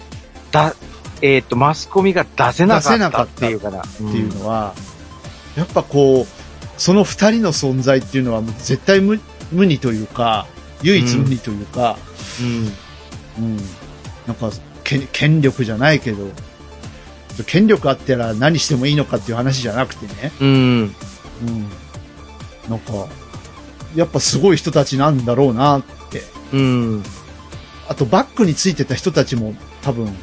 [0.51, 0.75] だ、
[1.21, 3.81] えっ、と、マスコミが出せなかったっていうかな。
[3.81, 4.73] っっていうのは、
[5.55, 9.19] やっぱこう、その二人の存在っていうのはもう絶対無
[9.51, 10.45] 無二というか、
[10.83, 11.97] 唯一無二というか、
[13.39, 13.43] うん。
[13.43, 13.57] うん。
[14.27, 14.51] なんか、
[14.83, 16.29] 権権力じゃないけど、
[17.45, 20.31] 権力あったら何してもいいのかっていう話じゃなくてね。
[20.39, 20.47] うん。
[20.49, 20.93] うん。
[22.69, 23.07] なんか、
[23.95, 26.21] やっぱすごい人たちなんだろうなって。
[26.53, 27.03] うん。
[27.87, 30.13] あとバックについてた人たちも多分、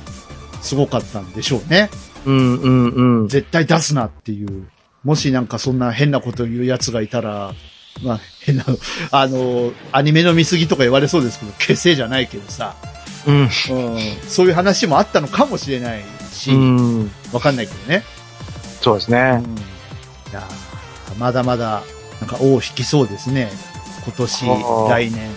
[0.61, 1.91] すごかったんでしょうね。
[2.25, 2.61] うん。
[2.61, 2.89] うん。
[2.89, 3.29] うん。
[3.29, 4.67] 絶対出すなっていう。
[5.03, 7.55] もしなんかそんな変なこと言う奴がいたら、
[8.03, 8.65] まあ変な、
[9.11, 12.75] あの、アニメの見過ぎとか言われそうですけど、消せじゃないけどさ、
[13.27, 13.37] うん。
[13.43, 13.49] うん、
[14.29, 16.03] そういう話もあったのかもしれない
[16.33, 17.11] し、うん。
[17.33, 18.05] わかんないけどね。
[18.81, 19.43] そうですね。
[19.45, 19.59] うん、い
[20.33, 21.83] やーまだまだ、
[22.21, 23.51] なんか尾を引きそうですね。
[24.05, 25.31] 今年、はあ来年。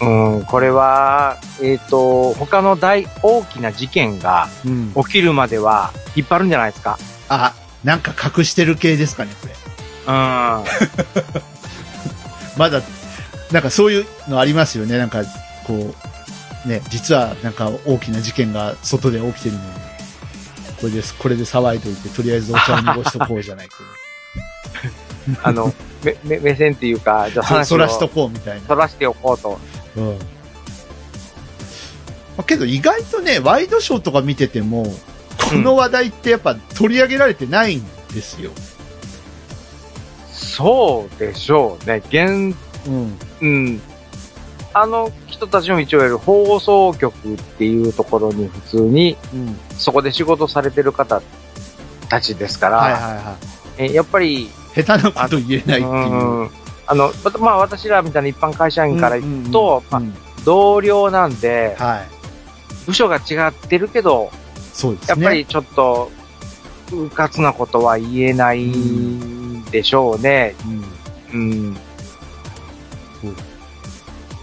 [0.00, 0.44] うん。
[0.44, 4.92] これは、えっ、と、他の大、大きな事件がうん。
[5.04, 6.98] 起きるまでは引っ張るんじゃないですか。
[7.28, 7.54] あ、
[7.84, 9.54] なんか隠してる系ですかね、これ。
[10.06, 10.64] うん。
[12.56, 12.82] まだ、
[13.52, 14.98] なんかそういうのありますよね。
[14.98, 15.22] なんか、
[15.66, 15.94] こ
[16.66, 19.66] う、ね、実はなんか大きな事件が外で起きてるのに、
[20.80, 23.74] これです、これで騒いどいて、とりあえずお茶を濁しとこうじゃないけ
[25.42, 27.48] あの、め、め、目線っていうか、じゃあど。
[27.48, 28.66] そ話をそらしとこうみたいな。
[28.66, 29.58] そらしておこうと。
[29.96, 30.04] うん。
[30.08, 30.16] ま
[32.38, 34.84] あけど意外とね、ワイドショーとか見てても、
[35.50, 38.50] この話題ってやっぱ取り上げられてないんですよ。
[40.56, 42.02] そうでしょうね。
[42.08, 43.18] 現、うん。
[43.40, 43.80] うん。
[44.72, 49.56] あの人たちも一応いる放送局っていうところに普通に、うん。
[49.70, 51.22] そこで仕事されてる方
[52.08, 53.36] たちですから、はいはいは
[53.78, 54.50] えやっぱり、い。
[54.74, 55.82] 下手なこと言えないっていう。
[55.82, 56.50] うん
[56.86, 60.14] あの、まあ私らみたいな一般会社員から言うと、まあうん
[60.44, 62.86] 同僚なんで、はい。
[62.86, 64.30] 部署が違ってるけど、
[64.74, 65.22] そうですね。
[65.22, 66.10] やっぱりちょっと、
[66.92, 68.70] うかつなことは言えない
[69.74, 70.54] でしょうね。
[71.32, 71.74] うん、うん。
[71.74, 71.82] だか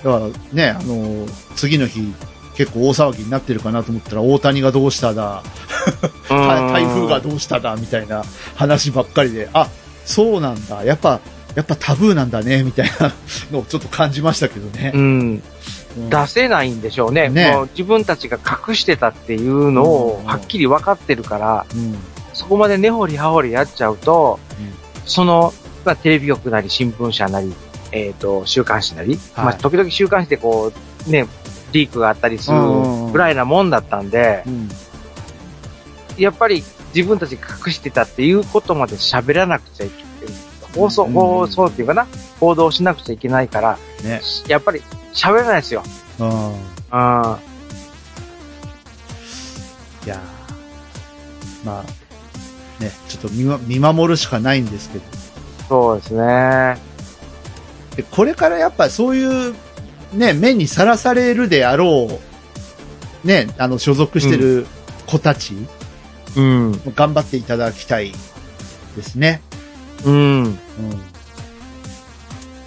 [0.03, 0.19] ら
[0.51, 2.13] ね、あの次の日、
[2.55, 5.41] 結構大騒ぎになってるかなと思ったら、大谷がどうしただ、
[6.27, 6.35] た
[6.73, 9.69] 台風がどうしただ、みたいな話ばっかりで、あ、
[10.05, 11.21] そうなんだ、やっぱ、
[11.55, 13.13] やっぱタブーなんだね、みたいな
[13.53, 14.91] のをちょっと感じましたけどね。
[14.93, 14.97] う。
[14.97, 15.41] ん。
[15.97, 16.09] うん。
[16.09, 17.29] 出せないんでしょうね。
[17.29, 17.51] ね。
[17.51, 20.25] もう自分たちが隠してたっていうのをうん。
[20.25, 21.97] はっきり分かってるから、うん。
[22.33, 25.53] そこまで根掘り葉掘りやっちゃうと、うんその、
[25.85, 27.53] まあ、テレビ局なり新聞社なり、
[27.91, 30.71] えっ、と、週刊誌なり、はいまあ、時々週刊誌でこ
[31.07, 31.27] う、ね、
[31.71, 32.57] リークがあったりする
[33.11, 34.69] ぐらいなもんだったんで、うん
[36.17, 36.61] やっぱり
[36.93, 40.11] 自分たちが隠してたっていうことまで喋らなくちゃいけない。
[40.75, 42.05] 放送、うん放送っていうかな、
[42.39, 44.21] 報道しなくちゃいけないから、ね。
[44.47, 44.81] やっぱり
[45.13, 45.83] 喋れないですよ。
[46.19, 46.57] うんうん。
[50.03, 51.83] いやーまあ、
[52.81, 55.03] ね、ちょっと見,、ま、見守るしかないんですけど。
[55.69, 56.77] そうですね。
[57.95, 59.55] でこれからやっぱそういう、
[60.13, 62.07] ね、目にさらされるであろ
[63.23, 64.65] う、ね、あの、所属してる
[65.05, 65.53] 子たち、
[66.35, 66.81] うん。
[66.95, 68.13] 頑張っていただきたい
[68.95, 69.41] ですね。
[70.05, 70.13] うん。
[70.13, 70.57] うん。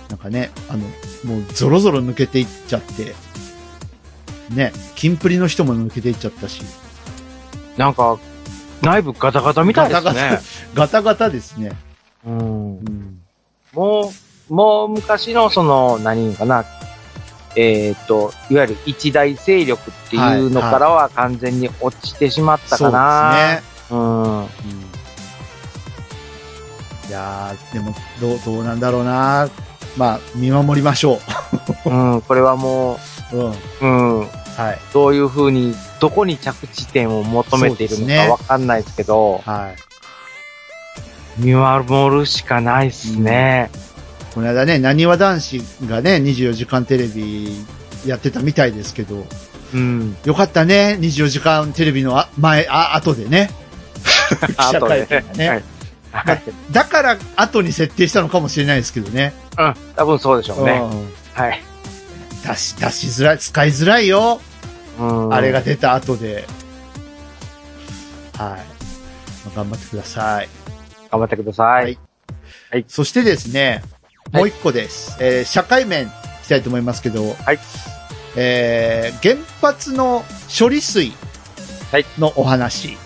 [0.08, 0.86] なんかね、あの、
[1.24, 3.14] もうゾロゾロ抜けていっちゃって、
[4.54, 6.62] ね、キンプリの人も抜けていっちゃったし、
[7.76, 8.18] なんか、
[8.82, 10.40] 内部ガタガタみたいですね。
[10.74, 11.72] ガタガタですね。
[12.26, 12.80] うんう。
[12.82, 13.20] ん。
[13.72, 14.12] も
[14.50, 16.64] う、もう昔のその、何かな、
[17.56, 23.98] えっ、と、いわゆる一大勢力っていうのからは完全に落ちてしまったそうかですね。
[23.98, 24.04] な。
[24.04, 24.40] うん。
[24.40, 24.48] うん
[27.06, 29.48] いやー、でも、どう、どうなんだろうな
[29.96, 31.20] まあ、見守りましょ
[31.84, 32.98] うん、これはも
[33.32, 33.36] う。
[33.36, 33.50] うん。
[33.50, 34.78] う、うん、はい。
[34.92, 39.74] どういうふうに、どこに着地点を求めているのかわかんないですけど、は
[41.38, 41.40] い。
[41.40, 43.70] 見守るしかないですね。
[44.34, 47.64] この間ね、なにわ男子がね、24時間テレビ
[48.06, 49.24] やってたみたいですけど、
[49.74, 50.16] うん。
[50.24, 53.50] よかったね、24時間テレビのあ前、あ、後でね。
[54.46, 55.62] 記者会見がねはい。
[56.12, 56.42] はい。
[56.70, 59.34] だから後に設定したのかもしれないですけどね。
[59.58, 60.72] うん、多分そうでしょうね。
[60.72, 61.60] うんはい。
[62.46, 64.40] 出し、出しづらい、使いづらいよ。
[64.98, 66.44] うんあれが出た後で。
[68.38, 68.40] はい。
[68.40, 68.56] ま
[69.52, 70.48] あ頑張ってください。
[71.10, 71.98] 頑張ってください。
[72.70, 73.82] はいそしてですね、
[74.32, 75.16] はいもう一個です。
[75.20, 76.08] えー社会面い
[76.44, 77.58] きたいと思いますけど、はい
[78.36, 80.24] えー原発の
[80.56, 81.12] 処理水
[81.90, 82.96] はいのお話。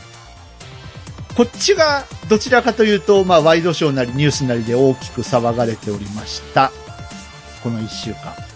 [1.37, 6.73] こっちがどちらかというと、まあ、ワイドショーなりニュースなりで大きく騒がれておりました。
[7.63, 8.48] この一週間。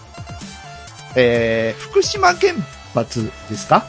[1.15, 2.53] えー福島原
[2.93, 3.85] 発ですか？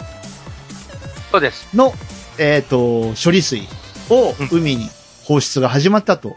[1.31, 1.75] そうです。
[1.77, 1.93] の、
[2.39, 3.63] えっ、と、処理水
[4.11, 4.89] を海に
[5.25, 6.37] 放出が始まったと。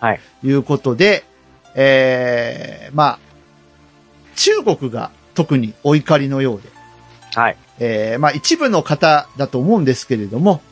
[0.00, 0.20] はい。
[0.42, 1.24] いうことで、
[1.74, 3.18] えー、まあ、
[4.36, 6.68] 中国が特にお怒りのようで、
[7.34, 7.56] はい。
[7.78, 10.62] えー、まあ一部の方だと思うんですけれども、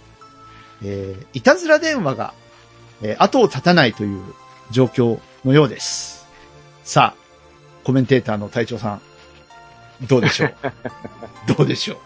[0.83, 2.33] えー、いたずら電話が、
[3.03, 4.23] えー、後を絶たないという
[4.71, 6.27] 状況のようです。
[6.85, 9.03] さあ、コメンテーターの隊長さん、
[10.03, 10.55] どうでしょう？
[11.57, 11.99] どうでしょう？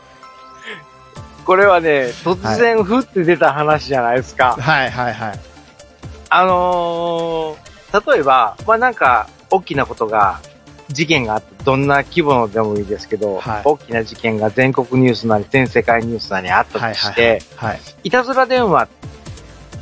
[1.45, 4.57] これはね、突然ふって出た話じゃないですか。
[4.59, 5.41] はいはいはい。
[6.31, 10.41] あのー、例えば、まあなんか、大きなことが、
[10.89, 17.81] 事件があって、どんな規模のでもいいですけど、はい大きな事件が全国ニュースなり、全世界ニュースなりあったとして、はい。
[18.05, 18.89] いたずら電話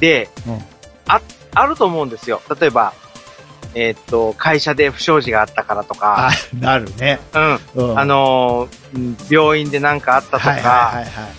[0.00, 0.64] で、うん
[1.08, 1.20] あ、
[1.54, 2.40] あると思うんですよ。
[2.60, 2.92] 例えば、
[3.74, 7.20] えーっと、会社で不祥事があったからとか、あ、なるね。
[7.74, 7.98] うん、うん。
[7.98, 11.32] あのーうん病院で何かあったとか、はいはいはいはい。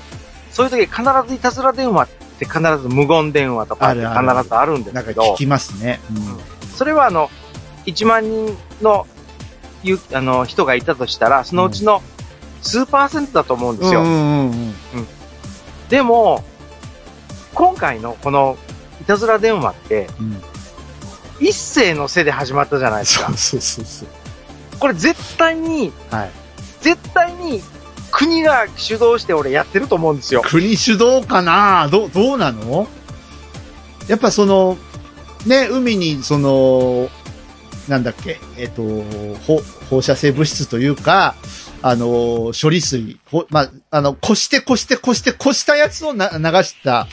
[0.52, 2.08] そういう時必ずいたずら電話っ
[2.40, 6.00] て必ず無言電話とかってあるある必ずあるんですけど、か聞きますね。
[6.10, 7.30] うんそれはあの、
[7.86, 9.06] 1万人の、
[9.84, 12.02] ゆあの、人がいたとしたら、そのうちの
[12.62, 14.02] 数パーセントだと思うんですよ。
[14.02, 14.76] うんうんうん
[15.90, 16.42] でも、
[17.54, 18.58] 今回のこの、
[19.02, 20.42] いたずら電話って、うん。
[21.42, 23.38] 一斉の背で始まったじゃないですかそう。
[23.38, 24.08] そうそうそう。
[24.80, 26.32] これ絶対に、はい。
[26.82, 27.62] 絶対に、
[28.12, 30.42] 国が主導して俺やってると思うんですよ。
[30.46, 31.88] 国主導かな？
[31.90, 32.88] どう、どうなの？
[34.08, 34.78] やっぱその、
[35.46, 37.10] ね、海にその、
[37.88, 38.84] なんだっけ、えっ、と、
[39.48, 41.36] 放放射性物質というか、
[41.82, 47.08] あの、処理水、ほまあ、あの、こしてこしてこしてこしたやつをな流した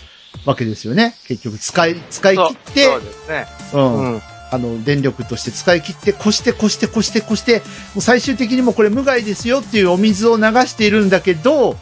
[0.45, 1.15] わけですよね。
[1.27, 3.47] 結局、使い、使い切って、そうですね。
[3.75, 4.23] うんうん。
[4.51, 7.65] あの、電力として使い切って、こして、こして、こして、こして、も
[7.97, 11.77] う最終的にもうこれ無害ですよっていうお水を流しているんだけど、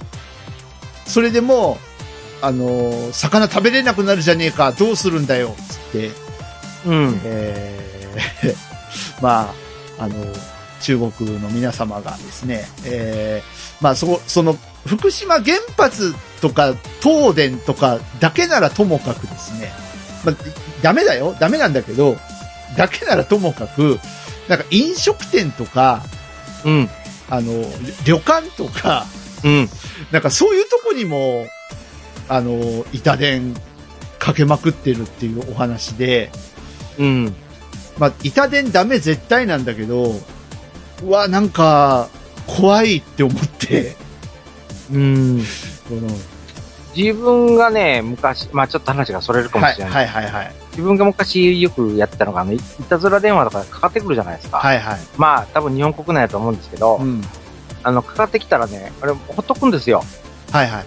[1.07, 1.79] それでも
[2.43, 6.11] う、あの、魚食べれなくなるじゃねえか、どうするんだよ、つって、
[6.87, 7.21] うん。
[7.25, 8.57] えー
[9.23, 9.55] ま
[9.99, 10.15] あ、あの、
[10.81, 14.57] 中国の皆様がですね、えーまあ、そ、その、
[14.87, 19.72] 福島原発とか東電とかだけならともかくですね、
[20.24, 20.37] まあ、
[20.83, 22.16] ダメだよ、ダメなんだけど、
[22.77, 23.99] だけならともかく、
[24.49, 26.05] なんか飲食店とか、
[26.64, 26.89] うん。
[27.29, 27.64] あの、
[28.05, 29.07] 旅館とか、
[29.45, 29.68] うん。
[30.12, 31.47] なんかそういうとこにも、
[32.29, 33.55] あの、板電
[34.18, 36.31] かけまくってるっていうお話で、
[36.99, 37.35] うん。
[37.99, 40.20] まあ、板電ダメ絶対なんだけど、
[41.03, 42.09] うわ、なんか、
[42.47, 43.97] 怖いって思って、
[44.92, 45.42] うん。
[46.97, 49.94] 自分がね、昔、まあちょっと話がそれるかもはい、しれない。
[49.94, 50.55] はい、はい、はい。
[50.70, 54.59] 自分が昔よくやってたのが、あの、いいたずら電話とかかかってくるじゃないですか。
[54.59, 54.99] はい、はい。
[55.16, 57.22] まあ多分日本国内だと思うんですけど、うん。
[57.82, 60.03] あの、かかってきたらね、あれ、ほっとくんですよ。
[60.51, 60.86] はい、はい。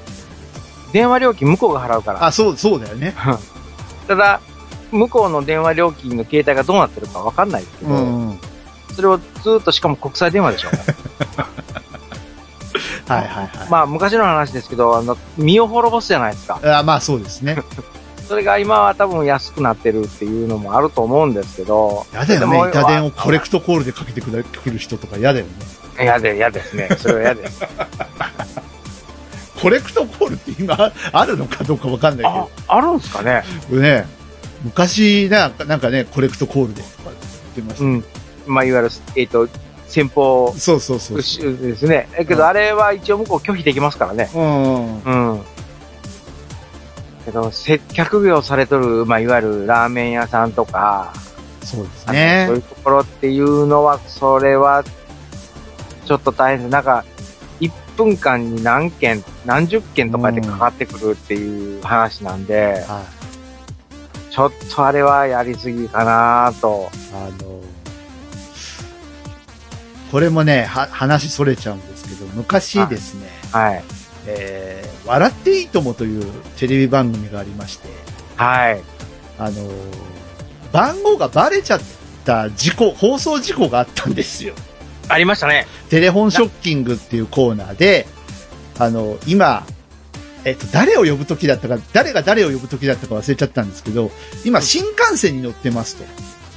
[0.92, 2.26] 電話料金向こうが払うから。
[2.26, 3.14] あ、そう、そうだよね。
[4.08, 4.42] ただ、
[4.92, 7.98] 向こうの電話料金の携帯がどうなってるかわかんないですけど、う
[8.32, 8.40] ん。
[9.00, 10.70] それをずーっとしかも国際電話でしょ。
[13.08, 13.70] はいはいはい。
[13.70, 16.60] まあ昔の話ですけど、あの、身を滅ぼすじゃないですか。
[16.62, 17.64] あまあそうですね。
[18.28, 22.06] それが今は多分安くなってるっていうのもあると思うんですけど。
[22.14, 22.70] やだよね。
[22.70, 25.52] 板電をコレクトコールでかけてくる人とか嫌だよね。
[25.98, 26.90] 嫌で、嫌ですね。
[26.98, 27.62] それは嫌です。
[29.62, 33.82] コレクトコールって今あるのかどうかわかんないあ、あるんですかねけど。
[33.82, 34.20] ね。
[34.64, 37.12] 昔なんか、なんかね、コレクトコールでとか
[37.56, 38.04] 言ってましうん。
[38.50, 39.48] まあ、いわゆる、えっ、と、
[39.88, 40.60] 先方た。
[40.60, 41.58] そうそうそうそう。
[41.58, 42.08] ですね。
[42.18, 44.30] だけど、あれは一応向こう拒否できますからね。
[44.34, 45.04] うん。
[45.04, 45.42] うん。
[47.26, 51.14] けど、接客業されとる、まあ、いわゆるラーメン屋さんとか、
[51.64, 54.84] そうですねそういうところっていうのは、それは、
[56.06, 56.72] ちょっと大変です。
[56.72, 57.06] なんか、
[57.60, 63.20] 1分間に何件、何十件とかでかかってくるっていう話なんで、はい。
[64.32, 66.90] ちょっとあれはやりすぎかなと。
[67.14, 67.59] あの、
[70.12, 73.84] これもね、は、話それちゃうんですけど、昔ですね、はい。
[74.26, 76.26] えー、笑っていいともという
[76.58, 77.88] テレビ番組がありまして、
[78.36, 78.82] はい。
[79.38, 79.70] あの、
[80.72, 81.82] 番号がバレちゃっ
[82.26, 84.54] た事故、放送事故があったんですよ。
[85.08, 85.66] ありましたね。
[85.90, 88.08] テレフォンショッキングっていうコーナーで、
[88.78, 89.66] あの、今、
[90.46, 94.12] えっと、誰を呼ぶ時だったか、誰が誰を呼ぶ時だったか忘れちゃったんですけど、
[94.46, 96.06] 今、新幹線に乗ってますと。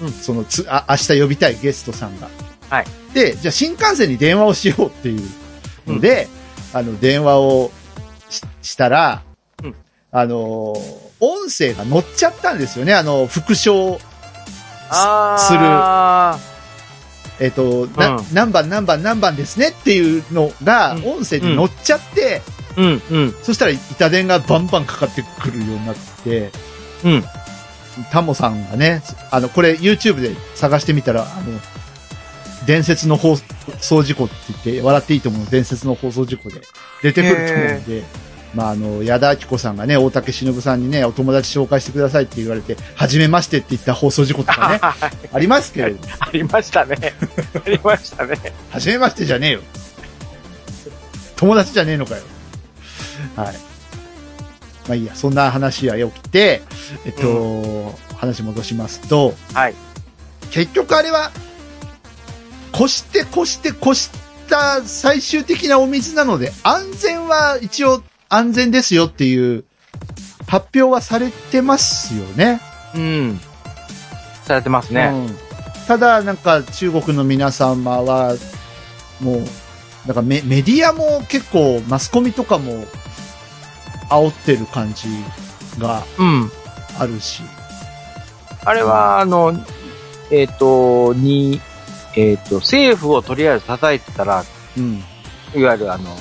[0.02, 2.28] うんそのつ、あ、明日呼びたいゲストさんが。
[2.68, 2.86] はい。
[3.14, 5.20] で、じゃあ新幹線に電話をしようっていう
[5.86, 6.28] ので、
[6.72, 7.70] あの、電話を
[8.28, 9.22] ししたら、
[9.62, 9.74] うん。
[10.10, 10.74] あの、
[11.20, 12.94] 音声が乗っちゃったんですよね。
[12.94, 13.98] あの、復唱
[14.90, 16.38] あ
[17.40, 18.24] えっ、と、なうん。
[18.32, 21.04] 何番何番何番ですねっていうのがうん。
[21.06, 26.50] 音声に乗っちゃって、ーうん、うん、そしたら板電がバンバンかかってくるようになって、
[27.04, 27.24] うん。
[28.10, 31.58] タモさんがね、あの、これ YouTube で探してみたら、あの、
[32.66, 33.36] 伝説の放
[33.80, 36.60] 送事故って言って、笑っていいと思う伝説の放送事故で
[37.02, 38.04] 出てくると思うんで、
[38.54, 44.80] まあ、あの、矢田明子さんがね、大竹しのぶさんにね、お友達紹介してくださいって言われて、はじめましてって言った放送事故とかね、
[45.32, 46.96] ありますけれども、ありましたね。
[47.64, 48.36] ありましたね。
[48.70, 49.60] はじめましてじゃねえよ。
[51.36, 52.22] 友達じゃねえのかよ。
[53.36, 53.54] はい。
[54.88, 56.62] まあいいや、そんな話はよくて、
[57.06, 59.74] えっと、話戻しますと、はい。
[60.50, 61.30] 結局あれは、
[62.74, 64.10] 越して越して越し
[64.48, 69.64] た最終的なお水なので、安全は一応安全ですよっていう
[70.46, 72.60] 発表はされてますよね。
[72.94, 73.40] うん。
[74.44, 75.10] されてますね。
[75.12, 75.52] うん
[75.86, 78.34] ただ、なんか中国の皆様は、
[79.20, 79.44] もう、
[80.06, 82.84] なんかメメディアも結構マスコミとかも
[84.08, 85.08] 煽ってる感じ
[85.78, 86.50] がうん。
[86.98, 87.42] あるし。
[88.64, 89.54] あれは、あの、
[90.30, 91.60] えっ、と、に、
[92.16, 94.44] えっ、と、政府をとりあえず叩いてたら、
[94.76, 95.02] うん。
[95.54, 96.16] いわゆるあの、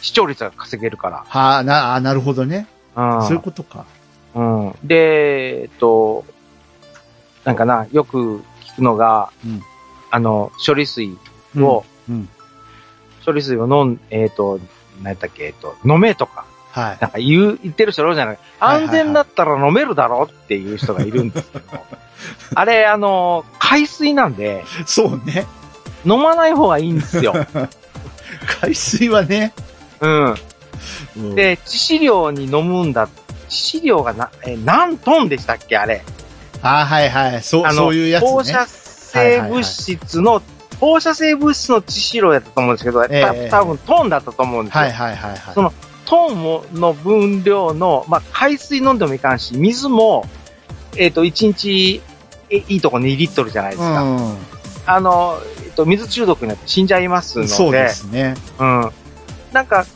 [0.00, 2.66] 視聴率が稼げるかはあ、な、あなるほどね。
[2.94, 3.16] ら。
[3.16, 3.22] うん。
[3.22, 3.86] そういうことか。
[4.34, 4.74] うん。
[4.82, 6.24] で、えっと、
[7.44, 9.62] なんかな、よく聞くのが、うん
[10.14, 11.16] あの、処理水
[11.56, 12.28] を、うん。
[13.24, 14.60] 処理水を飲ん、えっ、と、
[14.98, 16.98] 何やったっけ、えっ、と、飲めとか、はい。
[17.00, 18.38] なんか言う、言ってる人いるじゃない。
[18.60, 21.64] 安全だったら飲めるだろっていう人がいるんですけど、
[22.54, 25.46] あれ、あの、海水なんで、そうね。
[26.04, 27.34] 飲まない方がいいんですよ。
[28.62, 29.52] 海水はね。
[30.00, 30.34] うん。
[31.16, 33.06] うん、で、致死量に飲むんだ。
[33.06, 33.10] 致
[33.48, 36.02] 死量がな、え、何トンでしたっけあれ。
[36.62, 37.42] あはいはい。
[37.42, 38.28] そう、あの、そういうやつね。
[38.30, 40.42] 放射性物質の、
[40.80, 44.80] 放射性物質の致死量やったと思うんですけど、ええた多分トンだったと思うんですよ。
[44.80, 45.40] はいはいはいはい。
[45.54, 45.72] その
[46.06, 50.26] トンもの分量の、まあ、海水飲んでもいかんし、水も、
[50.96, 52.11] えっ、と、1日、え
[52.56, 54.02] いいとこ2リットルじゃないですか。
[54.02, 54.36] う
[54.84, 57.46] あの、えっ、と、水中毒になって死んじゃいますのん。
[57.46, 58.34] で、そうですね。
[58.58, 58.90] うん。
[59.52, 59.86] なんか、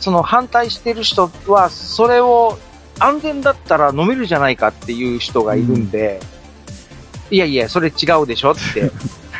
[0.00, 2.58] その反対してる人は、それを
[2.98, 6.20] 安全だったら飲めるじゃないかっていう人がいるんで、
[7.30, 8.90] いやいや、それ違うでしょって。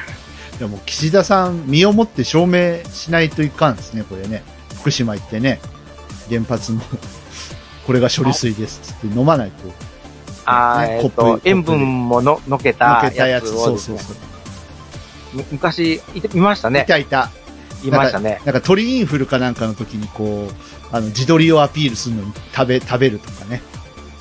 [0.59, 4.43] でも、岸田さん、身をもって証明しないといかんですね、これね。
[4.81, 5.61] 福島行ってね、
[6.29, 6.81] 原発の、
[7.87, 9.91] これが処理水ですって飲まないと。
[10.45, 14.16] あーえっ、ねコッと、プ塩分もの、のけたやつ、やつそうそうそう。
[15.34, 16.03] む昔、
[16.34, 16.86] いましたねい。
[16.86, 17.30] たいた。
[17.84, 18.40] いましたね。
[18.45, 23.62] なんか鳥インフルかなんかの時にこう、あの、自撮りをアピールするのに食べ、食べるとかね。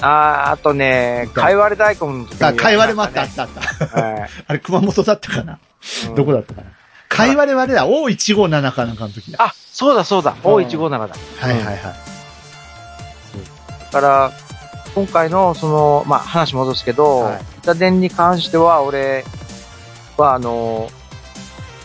[0.02, 4.02] あーあとね、かいわれ大根の時にあ、かいわれもあった、あねった、あった。
[4.02, 5.60] はいあれ、熊本だったかな、
[6.08, 6.72] うんどこだったかな？
[7.08, 9.44] かいわれはあれだ、O157 かなんかの時だ。
[9.44, 10.98] あ、そうだそうだ、O157 だ。
[10.98, 11.78] はいはいはい。
[11.78, 11.92] だ
[13.92, 14.32] から、
[14.94, 17.42] 今回の、その、まあ、話戻すけど、はい。
[17.60, 19.24] 板電に関しては、俺
[20.18, 20.90] は、あの、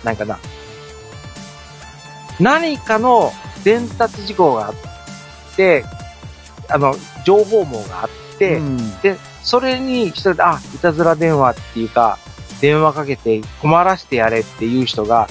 [0.03, 0.39] なんかな、
[2.41, 3.33] 何かの
[3.65, 4.75] 伝達事項があっ
[5.57, 5.85] て、
[6.69, 6.95] あの、
[7.25, 9.01] 情報網があって、うん。
[9.01, 12.19] で、それに一人で、あ、いたずら電話っていうか、
[12.61, 15.29] 電話かけて困らしてやれっていう人が、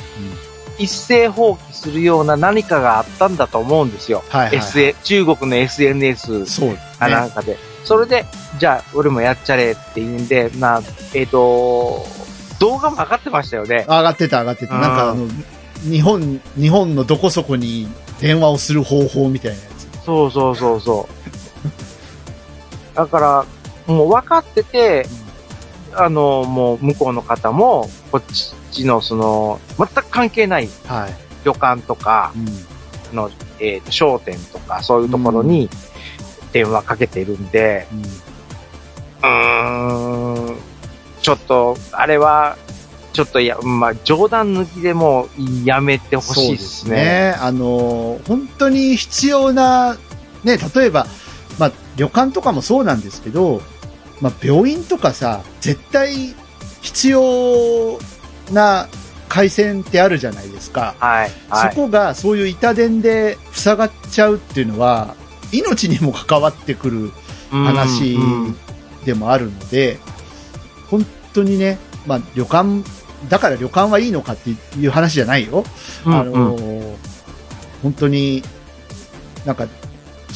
[0.78, 4.24] 一斉放棄するような何かがあったんだと思うんですよ。
[4.30, 6.46] はいはいはい中国の SNS
[7.00, 7.28] かなね。
[7.28, 7.58] んかで。
[7.84, 8.26] それで、
[8.58, 10.82] じゃあ、俺もやっちゃれっていうんで、まあ、
[11.14, 12.06] えっ、と、
[12.60, 13.86] 動画も上がってましたよね。
[13.88, 14.76] 上がってた上がってた。
[14.76, 15.28] うんなんかあの、
[15.84, 17.88] 日本、日本のどこそこに
[18.20, 20.06] 電話をする方法みたいなやつ。
[20.06, 21.08] そうそうそうそ
[22.94, 22.96] う。
[22.96, 25.06] だから、もう分かってて、
[25.94, 28.54] あの、もう向こうの方も、こっち
[28.84, 31.14] のその、全く関係ないはい。
[31.46, 33.16] 旅館とかうん。
[33.16, 35.70] の、えっ、と、商店とか、そういうところに
[36.52, 38.02] 電話かけてるんで、うん
[39.24, 40.58] うーん、
[41.22, 42.58] ちょっと、あれは、
[43.14, 45.30] ちょっとや、まあ、冗談抜きでも
[45.64, 47.34] やめてほしいですね。
[47.40, 49.96] あのー本当に必要な、
[50.44, 51.08] ね、例えば、
[51.58, 53.62] まあ、旅館とかもそうなんですけど、
[54.20, 56.36] まあ、病院とかさ、絶対
[56.82, 57.98] 必要
[58.52, 58.88] な
[59.28, 60.96] 回線ってあるじゃないですか。
[61.00, 61.32] はい。
[61.50, 61.70] はい。
[61.72, 65.16] そこがそういう板電で塞がっちゃうっていうのは、
[65.52, 67.12] 命にも関わってくる
[67.50, 68.58] 話うんうん
[69.06, 70.00] でもあるので、
[70.90, 71.78] 本当にね、
[72.08, 72.84] まあ旅館、
[73.30, 75.64] だから旅館はいいのかっていう話じゃないよ。
[76.06, 76.96] あのー
[77.84, 78.42] 本当に、
[79.46, 79.68] なんか、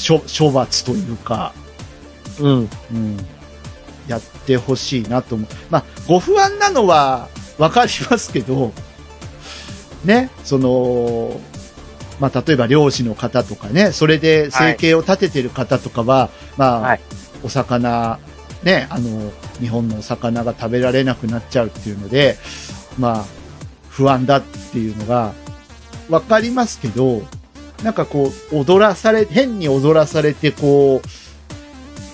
[0.08, 1.52] 処処罰というか、
[2.40, 2.70] うん。
[2.94, 3.18] うん、
[4.08, 5.48] やってほしいなと思う。
[5.72, 7.28] まあ、ご不安なのは
[7.60, 8.74] わかりますけど、
[10.06, 11.40] ね、その、
[12.20, 17.02] まあ、例えば漁師の方とかね、それで生計を立ててる方とかは、まあ、はい。
[17.44, 18.20] お魚、
[18.64, 22.38] ね、あの、日本のお魚が食べられなくなっちゃうっていうので、
[22.98, 23.26] まあ、
[23.90, 25.34] 不安だっていうのが、
[26.10, 27.22] わかりますけど、
[27.84, 31.08] なんかこう、踊らされ、変に踊らされて、こう、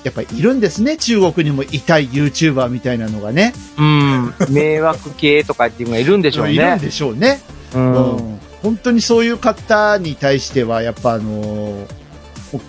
[0.05, 0.97] やっぱりいるんですね。
[0.97, 3.53] 中国にも痛い YouTuber みたいなのがね。
[3.77, 4.33] うん。
[4.49, 6.53] 迷惑系とかっていうのがいるんでしょうね。
[6.53, 7.41] いるんでしょうね。
[7.73, 8.15] うん。
[8.15, 11.87] うん本当にそういう方に対しては、やっぱあのー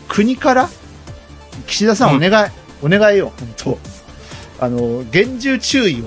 [0.08, 0.68] 国から、
[1.66, 2.50] 岸田さんお願い、
[2.82, 3.78] お願いよ、本当
[4.60, 6.04] あのー厳重注意を、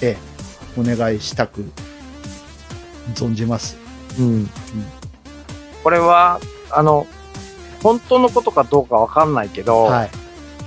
[0.00, 1.64] ええ、お願いしたく、
[3.14, 3.76] 存じます。
[4.16, 4.50] うん。
[5.82, 6.38] これは、
[6.70, 7.08] あの、
[7.82, 10.10] 本当のことかどうかわかんないけど、はい。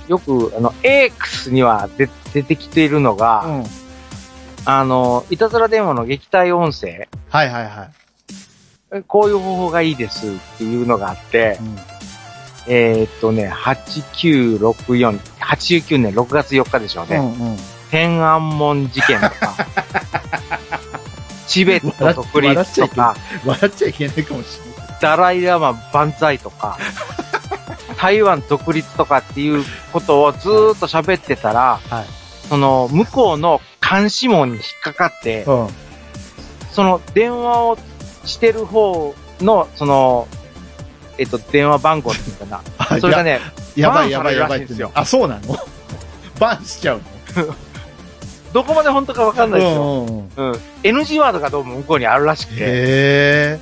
[0.08, 3.64] よく、あの、X には出出てきているのが、うん。
[4.64, 7.90] あの、いたずら電話の撃退音声、はいはいは
[8.98, 9.02] い。
[9.06, 11.76] こういう方法がいいですっていうのがあって、うん
[12.66, 17.16] えーっとね、8964、89年6月4日でしょうね。
[17.16, 17.56] うんうん。
[17.90, 19.54] 天安門事件とか、
[21.48, 24.60] チベット独立とか、笑っちゃいけないかもし
[25.02, 26.78] ダライラマ万歳とか、
[27.98, 31.80] 台湾独立とかっていうことをずーっと喋ってたら。
[31.90, 32.04] はい。
[32.48, 35.68] その向こうの監視網に引っかかって、うん。
[36.70, 37.78] その電話を
[38.24, 40.28] してる方の、その、
[41.18, 42.60] えっと、電話番号っていうかな。
[42.78, 43.40] あそれがね、
[43.74, 45.56] やばいやばいやばいですよあ、そうなの？
[46.38, 47.00] バンしちゃう
[48.52, 49.78] どこまで本当かわかんないですよ。
[49.78, 50.52] のうんうんうん。
[50.52, 50.60] うん。
[50.82, 53.58] NG ワードがどうも向こうにあるらしくて、へ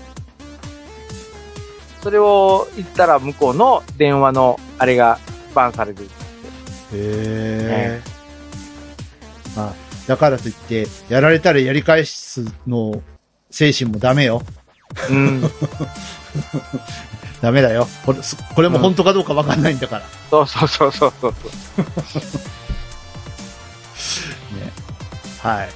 [2.03, 5.19] それを言ったら向こうの電話のあれが
[5.55, 6.09] バンされる。
[6.95, 6.97] え。
[6.97, 8.03] へえ。
[9.57, 9.75] まあ、
[10.07, 13.03] だからといって、やられたらやり返すの
[13.51, 14.43] 精神もダメよ。
[15.11, 15.43] うん。
[17.41, 17.87] ダメだよ。
[18.05, 18.19] これ
[18.55, 20.05] これも本当かどうかわかんないんだから。
[20.31, 21.33] そうそうそうそうそう。
[24.57, 24.73] ね。
[25.43, 25.69] はい。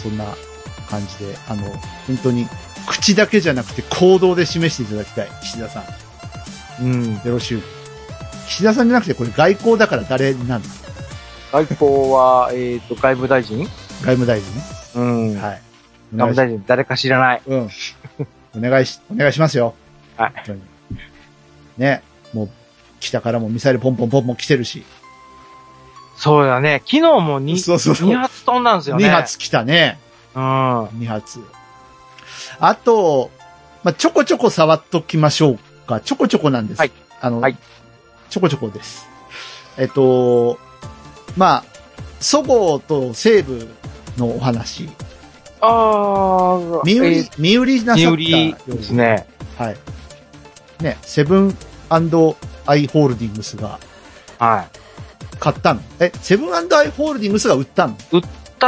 [0.00, 0.24] そんな
[0.88, 1.62] 感じで、あの、
[2.06, 2.48] 本当に、
[2.86, 5.28] 口だけじゃなくて行動で示していただきたい。
[5.42, 5.80] 岸田さ
[6.80, 6.84] ん。
[6.84, 7.14] うん。
[7.14, 7.62] よろしゅう。
[8.48, 10.90] 岸田さんじゃなくて、これ外交だから誰なんですか
[11.52, 13.64] 外交は、えっ、と、外務大臣？
[14.02, 14.62] 外務大臣ね。
[14.96, 15.40] うん。
[15.40, 15.62] はい。
[16.14, 17.42] 外務大臣誰か知らない。
[17.46, 17.70] うん。
[18.56, 19.74] お願いし、お願いしますよ。
[20.16, 20.32] はい。
[21.78, 22.02] ね。
[22.32, 22.50] もう、
[23.00, 24.84] 北からもミサイルポンポンポンポン来てるし。
[26.16, 26.82] そうだね。
[26.84, 29.08] 昨日も 2, そうそうそう2発飛んだんですよね。
[29.08, 29.10] 2。
[29.10, 29.98] 発来たね。
[30.34, 30.84] うん。
[30.86, 31.40] 2発。
[32.60, 33.30] あと、
[33.82, 36.00] まあ、ちょこちょこ触っときましょうか。
[36.00, 36.78] ちょこちょこなんです。
[36.78, 36.92] はい。
[37.20, 37.56] あの、はい
[38.28, 39.08] ちょこちょこです。
[39.76, 40.58] えっと、
[41.36, 41.64] まあ、
[42.20, 43.66] そごうと西武
[44.16, 44.88] のお話。
[45.60, 49.26] ああ、身売り、えー身売りなさった身売りですね。
[49.58, 49.76] はい。
[50.82, 51.56] ね、セブン
[51.88, 51.96] ア
[52.76, 53.78] イ・ホールディングスが
[54.38, 54.68] は
[55.38, 57.96] 買ったのえ、セブンアイ・ホールディングスが売ったの？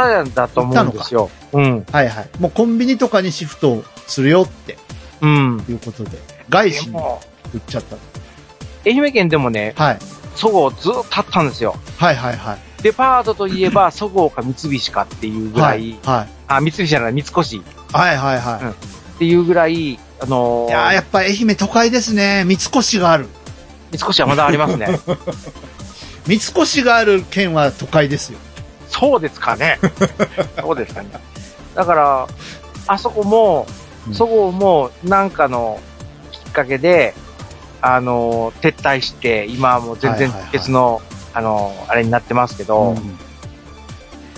[0.01, 0.03] い。
[0.13, 1.29] たんだと思うんですよ。
[1.53, 1.85] うん。
[1.91, 2.29] はいはい。
[2.39, 4.77] もうコンビニとかにシフトするよって。
[5.21, 5.61] うん。
[5.65, 6.17] ということで、
[6.49, 7.95] 外資に売っちゃった。
[8.85, 9.99] 愛媛県でもね、はい。
[10.35, 11.75] そごうずっとあったんですよ。
[11.97, 12.57] はいはいはい。
[12.81, 15.99] デパートといえば、 そごうか三菱かっていうぐら、はいい。
[16.03, 16.27] はい。
[16.47, 17.61] あ、三菱じゃない、三越
[17.93, 18.73] はいはいは
[19.15, 20.71] っていうぐらい、あのい。
[20.71, 22.43] ーいやーやっぱ愛媛都会ですね。
[22.45, 23.27] 三越がある。
[23.91, 24.87] 三越はまだありますね。
[26.25, 28.39] 三越がある県は都会ですよ。
[28.99, 29.79] そうですかね。
[30.61, 31.09] そうですかね。
[31.75, 32.27] だから、
[32.87, 33.65] あそこも
[34.07, 35.79] う、んそごうも、なんかの
[36.31, 37.13] きっかけで、
[37.81, 41.01] あのー、撤退して、今はもう全然別の、
[41.33, 43.17] あのー、あれになってますけど、うん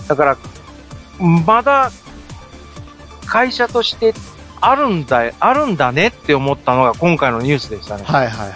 [0.08, 0.38] だから、
[1.20, 1.91] まだ、
[3.26, 4.14] 会社として
[4.62, 8.03] あるんだ、あるんだねって思ったのが今回のニュースでしたね。
[8.03, 8.56] はいはいはい。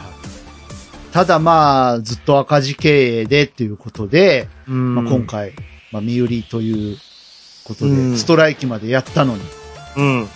[1.11, 5.53] ただまあ、ずっと赤字経営でっていうことで、うんまあ、今回、
[5.91, 6.97] まあ、身売りという
[7.63, 9.41] ことで、うんストライキまでやったのに。
[9.97, 10.29] うん。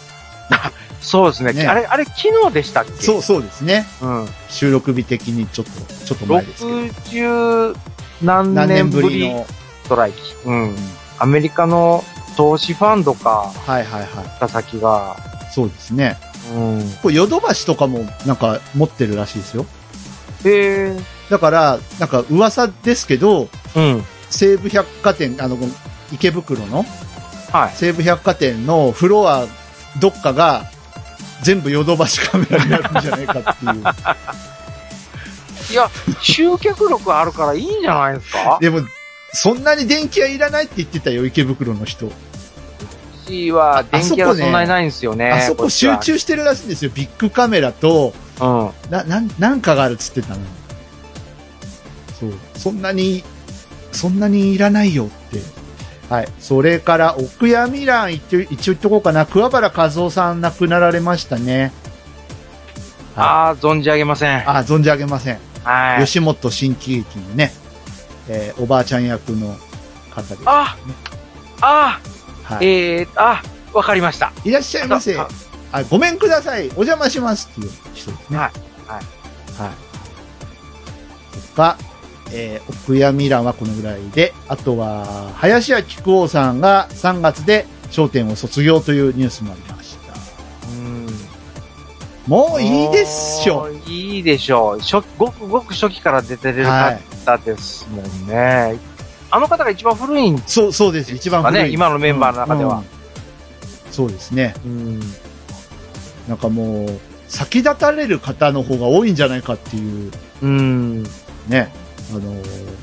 [0.51, 1.54] あ そうですね。
[1.54, 2.91] ねあれ、あれ昨日でしたっけ？
[3.04, 3.86] そう、そうですね。
[4.01, 4.28] うん。
[4.49, 6.78] 収録日的にちょっと、ちょっと前ですけど。
[6.78, 7.76] 60
[8.22, 9.45] 何何年年ぶりの。
[9.84, 10.20] ストライキ。
[10.45, 10.76] うん。
[11.20, 12.04] アメリカの
[12.38, 14.39] 投資ファンドか、はいはいはい。
[14.39, 15.18] た先が、
[15.54, 16.18] そうですね。
[16.56, 16.97] うん。
[17.01, 19.66] これヨドバシとかもなんか持ってるらしいですよ。
[20.45, 20.99] へえ。
[21.30, 24.06] だから、なんか噂ですけど、うん。
[24.34, 25.58] 西武百貨店、あの、
[26.12, 26.86] 池袋の
[27.52, 27.72] はい。
[27.76, 29.46] 西武百貨店のフロア、
[30.00, 30.66] どっかが
[31.44, 33.84] 全部ヨドバシカメラになるんじゃないかっていう。
[35.72, 35.90] いや、
[36.22, 38.58] 集客力あるからいいんじゃないですか？
[38.62, 38.82] でも、
[39.34, 42.08] そんなに電気はいらないって言ってたよ、池袋の人。
[42.08, 42.12] う
[43.28, 45.32] ちは電気がそんなにないんですよね。
[45.32, 46.92] あそこ集中してるらしいんですよ。
[46.94, 48.70] ビッグカメラと、うん。
[48.90, 50.40] な、なん、なんかがあるっつってたの。
[52.20, 52.34] そう。
[52.58, 53.24] そんなに、
[53.94, 55.41] そんなにいらないよって。
[56.10, 56.28] はい。
[56.39, 59.26] それから、奥屋ミラン一応、一応言っとこうかな。
[59.26, 61.72] 桑原和夫さん亡くなられましたね。
[63.16, 64.50] ああ、存じ上げません。
[64.50, 65.39] あ、存じ上げません。
[65.64, 66.06] はい。
[66.06, 67.54] 吉本新喜劇のね、
[68.28, 69.56] えーおばあちゃん役の
[70.12, 70.41] 方です。
[70.46, 70.76] あ
[71.62, 72.00] あ
[72.44, 72.66] はい。
[72.66, 73.41] ええー、あ
[73.74, 74.34] わかりました。
[74.44, 75.18] いらっしゃいませ。
[75.18, 75.28] あ
[75.72, 76.64] あごめんください。
[76.76, 78.38] お邪魔しますっていう人ですね。
[78.38, 78.52] はい。
[78.88, 79.04] はい。
[81.48, 81.78] とか、
[82.34, 90.14] えー、奥屋ミランはこのぐらいで、あとは、林家木久扇さんが3月で商店を卒業というニュースもありました。
[90.68, 91.08] うん。
[92.28, 94.80] もういいでしょもういいでしょう。
[94.80, 98.78] 初ごくごく初期から出てるはい方ですもんね。
[99.32, 101.14] あの方が一番古いんでそう、そうです。
[101.14, 101.64] 一番古い。
[101.64, 102.76] ね、今のメンバーの中では。
[102.76, 103.04] うんうん
[103.94, 104.56] そうですね。
[104.66, 105.00] うん。
[106.28, 110.12] なんかもう、先立たれる方の方が多いんじゃないかっていう、
[110.42, 111.04] うん。
[111.48, 111.72] ね。
[112.14, 112.78] あのー、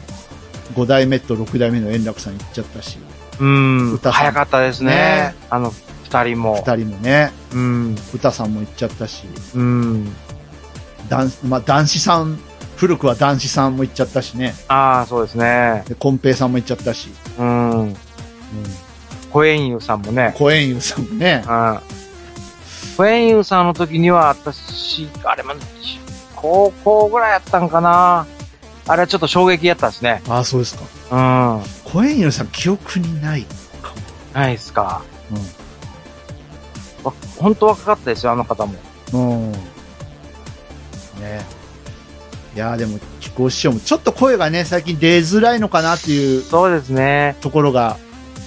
[0.74, 2.99] 5代目と6代目の円楽さん行っちゃったし、
[3.39, 3.93] うん。
[3.95, 4.91] 歌早かったですね。
[4.91, 5.72] ねあの、
[6.05, 6.57] 二人も。
[6.59, 7.97] 2人もね、うん。
[8.14, 10.12] 歌さんも行っちゃったし、うん。
[11.09, 12.39] 男まあ、男子さん、
[12.76, 14.55] 古くは男子さんも行っちゃったしね。
[14.68, 15.85] ああ、そうですね。
[15.89, 17.81] で、コンペイさんも行っちゃったし、うん。
[17.81, 17.95] うん。
[19.31, 20.35] コエンユさんもね。
[20.37, 21.45] コエンユさんもね。
[21.47, 21.78] うん。
[22.97, 25.55] コエンユさんの時には、私、あれま、
[26.37, 28.26] 高校ぐらいやったんかな。
[28.91, 30.20] あれはちょっと衝撃やったですね。
[30.28, 31.57] ああ、そうですか。
[31.57, 31.62] うん。
[31.84, 33.45] コエンユさん記憶にない
[33.80, 33.95] か
[34.34, 35.03] ないっすか。
[37.05, 37.11] も。
[37.11, 38.74] わ本当若かったですよ、あの方も。
[39.12, 39.43] うん。
[39.43, 39.53] うん。
[39.53, 39.59] ね。
[42.57, 47.36] いやーでも、気候師匠もちょっと声がね、最近出づらいのかなっていうそうですね。
[47.43, 47.97] ところが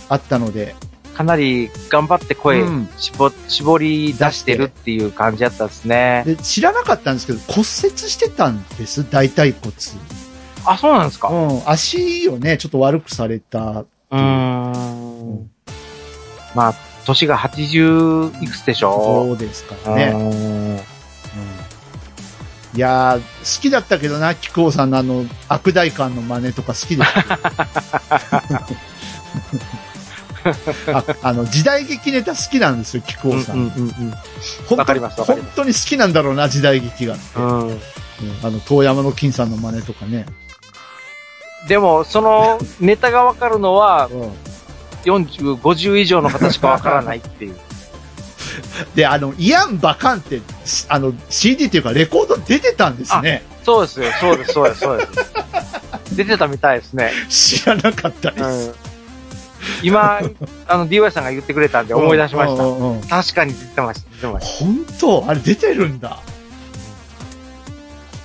[0.09, 0.75] あったので、
[1.15, 6.23] かなり頑張って声うん絞、絞り出してるっていう感じやったですね。
[6.25, 9.71] で、知らなかったんですけど、骨折してたんです、大腿骨。
[10.66, 11.30] あ、そうなんですか。
[11.30, 11.61] うん。
[11.70, 13.59] 足をね、ちょっと悪くされた。
[13.59, 15.49] うーん。
[16.55, 16.74] まあ、
[17.05, 20.11] 年が80いくつでしょそうですかうらね。
[20.11, 20.34] んう
[20.76, 20.80] ん
[22.76, 27.38] いやー、好きだったけどな、木久扇さんのあの、悪大官の真似とか好きでした
[30.97, 33.57] ああの、時代劇ネタ好きなんですよ、木久扇さん。
[33.57, 33.93] うんうんうん
[34.68, 37.16] 本当わかりますわかります本当に好きなんだろうな、時代劇が。
[37.36, 37.45] うん。
[37.45, 37.80] うんうん
[38.43, 40.26] あの、遠山の金さんの真似とかね。
[41.68, 44.32] でも、その ネタがわかるのは、うん
[45.05, 47.55] 40、50以上の方しかわからないっていう。
[48.95, 53.43] で、あの、イアン・バカンって、しあの、CD っていうかレコード出てたんですね。
[53.64, 55.09] そうですよ、そうです、そうです、そうです。
[56.16, 57.11] 出てたみたいですね。
[57.30, 58.43] 知らなかったです。
[58.43, 58.76] うん。
[59.84, 60.20] 今、
[60.68, 62.68] あの、DY さんが言ってくれたんで思い出しましたう。
[62.68, 64.66] んうんうん確かに出てました、出てました。
[64.66, 65.26] 本当？
[65.28, 66.20] あれ出てるんだ。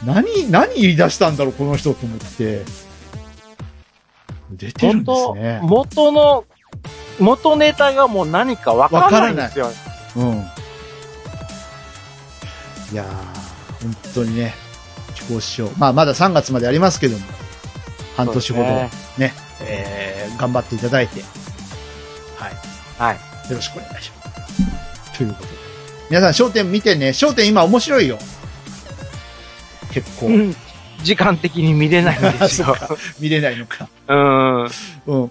[0.05, 2.88] 何、何言い出したんだろう、この人と思って。
[4.51, 5.61] 出てるんです元、ね。
[5.62, 6.44] 元の、
[7.18, 9.70] 元ネタがもう何かわからないんですよ。
[10.16, 10.44] うん。
[12.92, 13.07] いやー、
[13.82, 14.55] 本当にね、
[15.14, 15.70] 気候師匠。
[15.76, 17.24] まあ、まだ3月までありますけども、
[18.16, 21.22] 半年ほどね、そうですえー、頑張っていただいて、
[22.36, 22.53] はい。
[22.99, 23.14] はい。
[23.51, 25.18] よろしくお願いします。
[25.18, 25.49] ということで。
[26.11, 27.09] 皆さん、笑点見てね。
[27.09, 28.18] 笑点今面白いよ。
[29.92, 30.26] 結構。
[30.26, 30.57] うん
[31.03, 32.76] 時間的に見れないんですよ。
[33.20, 33.88] 見れないのか。
[34.09, 34.64] うん。
[34.64, 34.68] うん。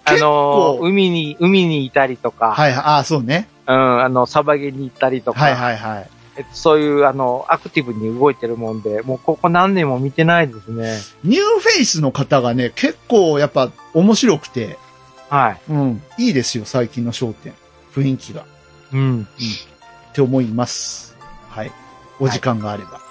[0.05, 3.47] あ結の構、海に、海にいたりとか、はいはい、ああ、そうね。
[3.67, 6.09] うん、あの、サバゲに行ったりとか、はいはいはい。
[6.37, 10.99] えっとそういう、あの、アクティブに動いてるもんで、もうここ何年も見てないですね。
[11.23, 14.77] ニューフェイスの方がね、結構やっぱ面白くて、
[15.29, 15.71] はい。
[15.71, 16.01] うん。
[16.17, 17.53] いいですよ、最近の焦点。
[17.93, 18.45] 雰囲気が。
[18.93, 19.27] うん。
[20.11, 21.17] って思います。
[21.49, 21.71] はい。
[22.19, 23.01] お時間があれば。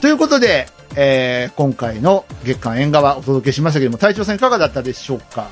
[0.00, 5.48] ということで、えー、今回の月間縁側お届けしましたけども、隊長さんいかがだったでしょうか？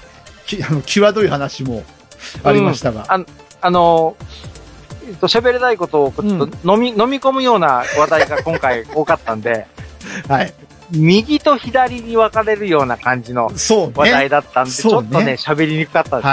[0.47, 1.85] き、あの、際どい話も
[2.45, 3.07] ありましたが。
[3.09, 3.25] あ
[3.63, 4.17] あの、
[5.09, 9.67] えっと、喋れないことをちょっと飲み、飲み込むような話題が今回多かったんで、
[10.29, 10.55] はい。
[10.93, 14.29] 右と左に分かれるような感じの話題ね。
[14.29, 16.33] だったんで、ねょっとね、喋りにくかったですね。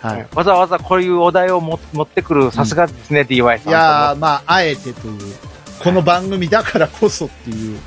[0.00, 0.18] はい。
[0.18, 0.28] はい。
[0.34, 3.68] わざわざこういうお題をも持ってくる、さすがですね、DY さん。
[3.68, 5.36] いやー、まあ、あえてという、
[5.78, 7.78] この番組だからこそっていう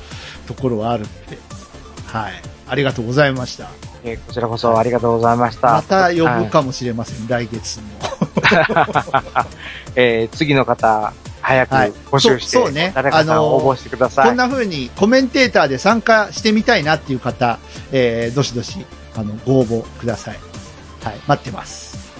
[0.46, 1.38] ところはあるんで、
[2.08, 2.34] はい。
[2.68, 3.70] ありがとうございました。
[4.04, 5.74] えーこちらこそありがとうございました。
[5.74, 7.86] また呼はいぶかもしれません、来月も。
[9.96, 14.28] えー次の方、早くはい募集して、そうそうね誰か応募してください。
[14.28, 17.60] こんな風にコメンテーターで参加してみたいなっていう方、
[17.92, 18.86] えー、どしどし、
[19.16, 20.40] あの、ご応募ください。
[21.04, 22.14] はい、待ってます。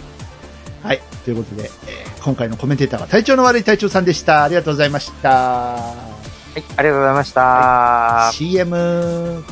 [0.84, 4.44] はい、ということで、えー今回のコメンテーターは体調の悪い隊長さんでした。
[4.44, 6.15] ありがとうございました。
[6.56, 8.30] はい、ありがとうございました。
[8.34, 9.44] CM。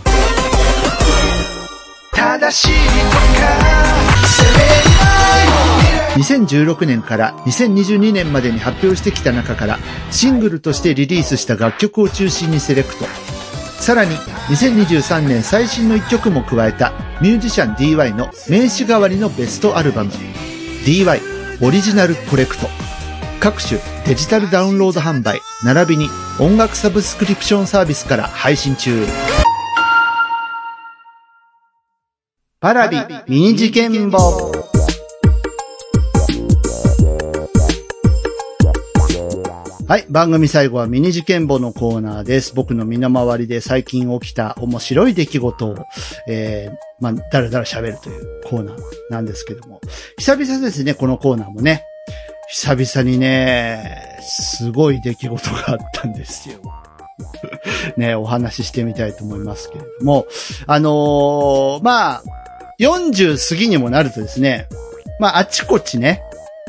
[2.14, 2.70] 正しい
[6.16, 9.80] 2016年から2022年までに発表してきた中から
[10.12, 13.06] シングルとしてリリースした楽曲を中心にセレクト。
[13.82, 20.12] さらに2023年最新の一曲も加えたミュージシャン DY の名刺代わりのベストアルバム
[20.86, 21.20] DY
[21.62, 22.83] オリジナルコレクト。
[23.44, 26.08] 各種デジタルダウンロード販売並びに
[26.40, 29.06] 音楽サブスクリプションサービスから配信中。
[32.62, 32.96] パラビ
[33.28, 34.18] ミニ事件簿。
[39.90, 40.06] はい。
[40.10, 42.56] 番組最後はミニ事件簿のコーナーです。
[42.56, 45.76] 僕の身の回りで最近起きた面白い出来事を、
[46.30, 48.78] えー、まあ、だらだら喋るというコーナー
[49.10, 49.82] なんですけども。
[50.18, 51.84] 久々ですね、このコーナーもね。
[52.54, 56.60] 久々にね、すごい出来事があったんですよ。
[57.98, 60.28] ね、お話ししてみたいと思いますけれども。
[60.68, 62.24] あのーまあ、
[62.80, 64.68] 40過ぎにもなるとですね、
[65.20, 66.22] まあ、あちこちね、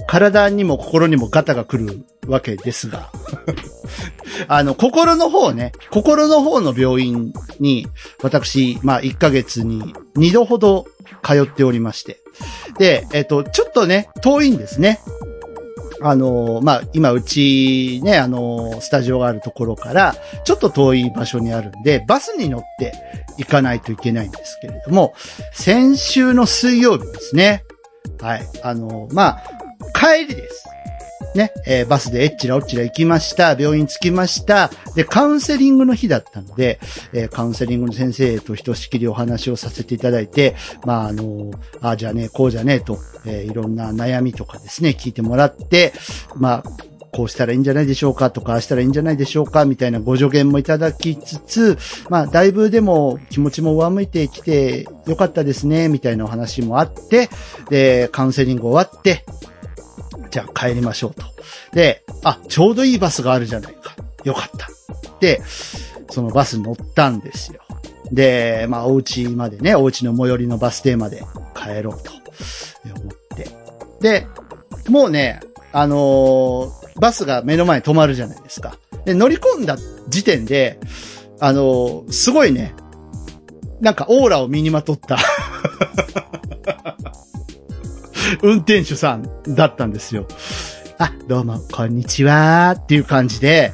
[0.06, 3.10] 体にも心にもガタが来るわけですが、
[4.48, 7.86] あの、心の方ね、心の方の病院に、
[8.22, 10.86] 私、まあ、1ヶ月に2度ほど
[11.22, 12.20] 通っておりまして。
[12.78, 15.00] で、えっと、ちょっとね、遠いんですね。
[16.06, 22.92] あの、まあ、今、うちね、あの、スタジオがあるところから、ちょっと遠い場所にあるんで、バスに乗って
[23.38, 25.14] 行かないといけないんですけれども、
[25.52, 27.64] 先週の水曜日ですね。
[28.20, 28.46] はい。
[28.62, 29.42] あの、まあ、
[29.94, 30.66] 帰りです。
[31.34, 33.54] ね、えーバスでえっちらおっちら行きました。
[33.58, 34.70] 病院着きました。
[34.94, 36.78] で、カウンセリングの日だったので、
[37.12, 40.54] えーカウンセリングの先生とひとしきりお話をさせていただいて、
[40.84, 45.92] まあ、あの、ああじゃねえ、こうじゃねえと、えーいろんな悩みとかですね、聞いてもらって、
[46.36, 46.64] まあ、
[47.14, 51.78] こうしたらいいんじゃないでしょうかとか、ああしたらいいんじゃないでしょうかみたいなご助言もいただきつつ、
[52.10, 57.28] まあ、だいぶでも気持ちも上向いてきてよかったですね、みたいなお話もあって、
[57.70, 59.24] で、カウンセリング終わって、
[60.34, 61.22] じゃあ帰りましょうと。
[61.74, 63.94] で、あ、ちょうどいいバスがあるじゃないか。
[64.24, 64.68] よかった。
[65.20, 65.40] で、
[66.10, 67.60] そのバス乗ったんですよ。
[68.10, 71.22] で、まあ、お家までね、お家の最寄りのバス停まで
[71.54, 73.48] 帰ろうと思って。
[74.00, 74.26] で、
[74.88, 75.38] もうね、
[75.72, 78.76] あのーバスが目の前に止まるじゃないですか。
[79.04, 79.76] で、乗り込んだ
[80.08, 80.80] 時点で、
[81.38, 82.74] あのーすごいね、
[83.80, 85.16] なんかオーラを身にまとった
[88.42, 90.26] 運転手さんだったんですよ。
[90.98, 93.72] あ、どうも、こんにちはっていう感じで、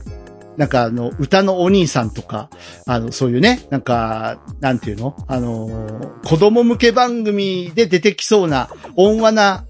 [0.57, 2.51] なんかあの、歌のお兄さんとか、
[2.87, 5.17] あの、そういうね、なんか、なんていうの？
[5.27, 9.65] あの、子供向け番組で出てきそうな、温和な、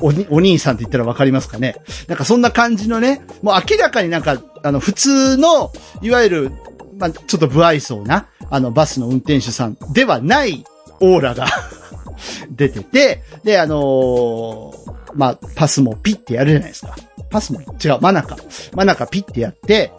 [0.00, 1.76] お、お兄さんって言ったらわかりますかね？
[2.08, 6.52] なんかそんな感じのね、もう明らかになんか、あの、普通の、いわゆる、
[6.98, 10.64] まあ、ちょっと不愛想な、あの、バスの運転手さんではない
[11.00, 11.46] オーラが
[12.50, 16.96] 出てて、で、あのーまあ、パスもピッてやるじゃないですか。
[17.30, 18.36] パスも違う、マナカ。
[18.74, 19.92] マナカピッてやって、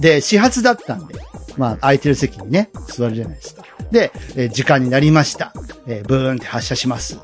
[0.00, 1.14] で、始発だったんで、
[1.56, 3.64] まあ、空いてる席にね、座るじゃないですか。
[3.90, 5.52] で、えー時間になりました。
[5.86, 7.18] えーブーンって発車します。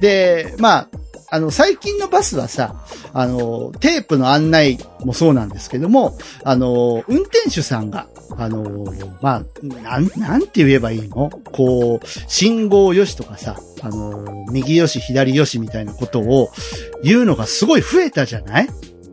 [0.00, 0.88] で、まあ、
[1.34, 8.06] あの、最近のバスはさ、あの、テープの案内もそうなんですけども、あの、運転手さんが、
[8.36, 9.44] あの、まあ、
[9.82, 11.30] なん、なんて言えばいいの？
[11.30, 16.50] こう、信号よしとかさ、あの、右よし、左よしみたいなことを
[17.02, 18.68] 言うのがすごい増えたじゃない？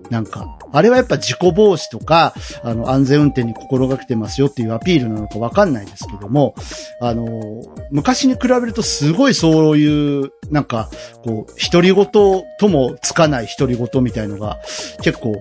[0.10, 2.34] なんか、あれはやっぱ事故防止とか、
[2.64, 6.55] あの、安全運転に心がけてますよっていうアピールなのかわかんないですけども、
[7.01, 10.89] あの、昔に比べるとすごいそういう、なんか、
[11.24, 14.57] こう、独り言ともつかない独り言みたいのが
[15.01, 15.36] 結構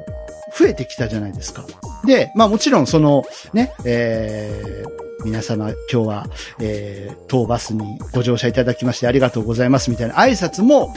[0.57, 1.65] 増えてきたじゃないですか。
[2.05, 6.27] で、まあもちろんその、ね、えー、皆様今日は、
[6.61, 10.95] えー、当バスにご乗車いただきましてありがとうございますみたいな挨拶も、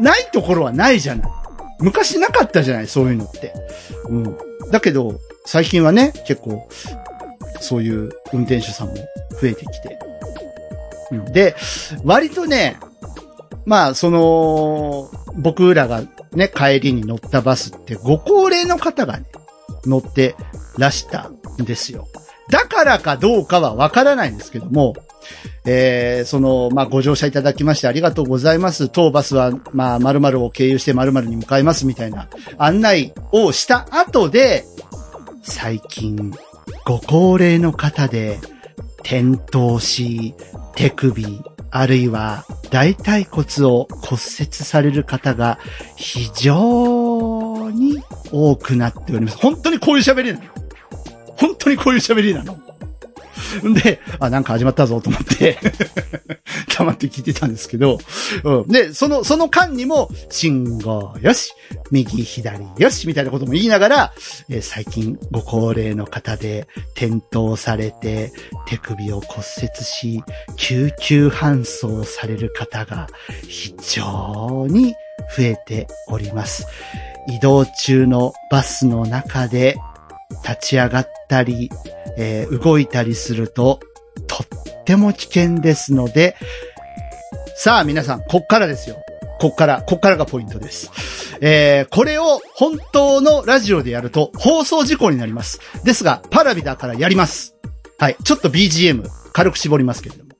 [0.00, 1.30] ないところはないじゃない。
[1.80, 3.52] 昔なかったじゃない、そういうのって。
[4.08, 4.36] うん。
[4.70, 6.68] だけど、最近はね、結構、
[7.60, 8.94] そういう運転手さんも
[9.40, 9.98] 増えてきて。
[11.12, 11.54] うんで、
[12.04, 12.78] 割とね、
[13.64, 16.02] まあ、その、僕らが
[16.32, 19.26] ね、帰りに乗ったバスって、ご高齢の方がね、
[19.84, 20.34] 乗って
[20.78, 22.08] らしたんですよ。
[22.50, 24.94] だからかどうかはわからないんですけども、
[25.66, 28.88] えー、その、まあ、ご乗車いただきましてありがとうございます。
[28.88, 34.64] 当バスは、まあ、〇〇を経由して〇〇に向かいますみたいな案内をした後で、
[35.42, 36.32] 最近、
[36.84, 38.38] ご高齢の方で、
[39.06, 40.34] 転倒し、
[40.74, 45.58] 手首、あるいは大腿骨を骨折される方が
[45.96, 48.02] 非常に
[48.32, 49.38] 多くなっております。
[49.38, 50.44] 本当にこういう喋りなの。
[51.36, 52.58] 本当にこういう喋りなの。
[53.82, 55.58] で、あ、なんか始まったぞと思って、
[56.76, 57.98] 黙って聞いてたんですけど、
[58.44, 58.68] うん。
[58.68, 61.52] で、その、その間にも、信号よし、
[61.90, 64.12] 右左よし、みたいなことも言いながら、
[64.48, 66.66] えー最近ご高齢の方で
[66.96, 68.32] 転倒されて、
[68.66, 70.22] 手首を骨折し、
[70.56, 73.06] 救急搬送される方が
[73.48, 74.94] 非常に
[75.36, 76.66] 増えております。
[77.28, 79.76] 移動中のバスの中で
[80.44, 81.70] 立ち上がったり、
[82.16, 83.80] えー動いたりすると、
[84.26, 86.36] とっても危険ですので、
[87.56, 88.96] さあ皆さん、こっからですよ。
[89.38, 90.90] こっから、こっからがポイントです。
[91.40, 95.60] えーこれを本当のラジオでやると放送事故になります。
[95.84, 97.54] ですが、パラビだからやります。
[97.98, 98.16] はい。
[98.24, 100.30] ちょっと BGM 軽く絞りますけれども。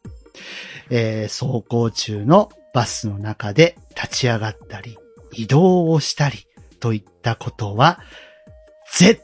[0.90, 4.98] えー走行中のバスの中で立ち上がったり、
[5.32, 6.46] 移動をしたり
[6.80, 8.00] といったことは、
[8.92, 9.20] 絶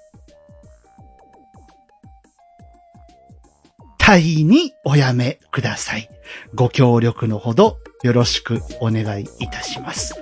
[4.05, 6.11] 対におやめください。
[6.55, 10.20] ご協力のほどよろしくお願いいたします。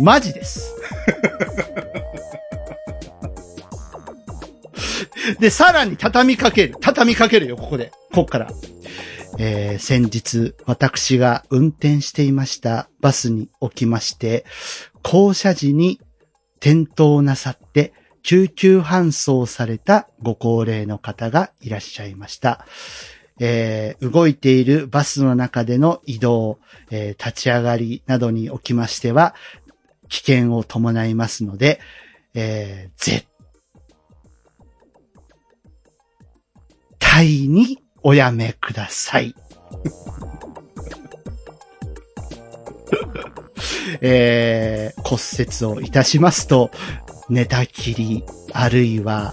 [0.00, 0.74] マジです。
[5.38, 6.74] で、さらに畳みかける。
[6.80, 7.92] 畳みかけるよ、ここで。
[8.10, 8.48] こっから。
[9.38, 14.46] えー先日、私が運転していましたバスにおきまして、
[15.02, 16.00] 降車時に
[16.56, 17.92] 転倒なさって、
[18.22, 22.66] 救急搬送されたご高齢の方がいらっしゃいました。
[23.40, 26.58] えー動いているバスの中での移動、
[26.90, 29.34] えー立ち上がりなどにおきましては、
[30.08, 31.80] 危険を伴いますので、
[32.34, 33.26] えー絶
[36.98, 39.34] 対におやめください。
[44.00, 45.20] えー骨
[45.72, 46.70] 折をいたしますと、
[47.28, 49.32] 寝たきり、あるいは、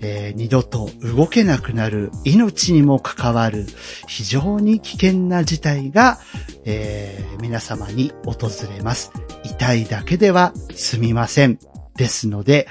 [0.00, 3.66] えー二度と動けなくなる命にも関わる
[4.06, 6.18] 非常に危険な事態が、
[6.64, 9.12] えー皆様に訪れます。
[9.44, 11.58] 痛いだけでは済みません。
[11.96, 12.68] ですので、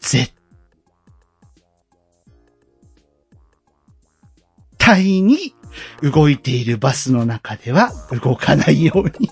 [0.00, 0.32] 絶
[4.78, 5.54] 対に
[6.02, 7.92] 動いているバスの中では
[8.22, 9.30] 動かないように。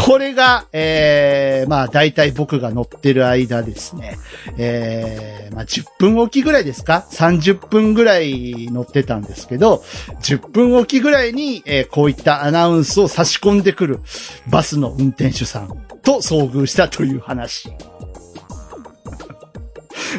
[0.00, 4.16] これが、えー、まあ大体僕が乗ってる間ですね、
[4.56, 9.82] えー、まあ10分おきぐらいですか ?30 分ぐらい乗ってたんですけど、
[10.22, 14.00] 10分おきぐらいに、えーこういったアナウンスを差し込んでくる
[14.48, 15.68] バスの運転手さん
[16.02, 17.72] と遭遇したという話。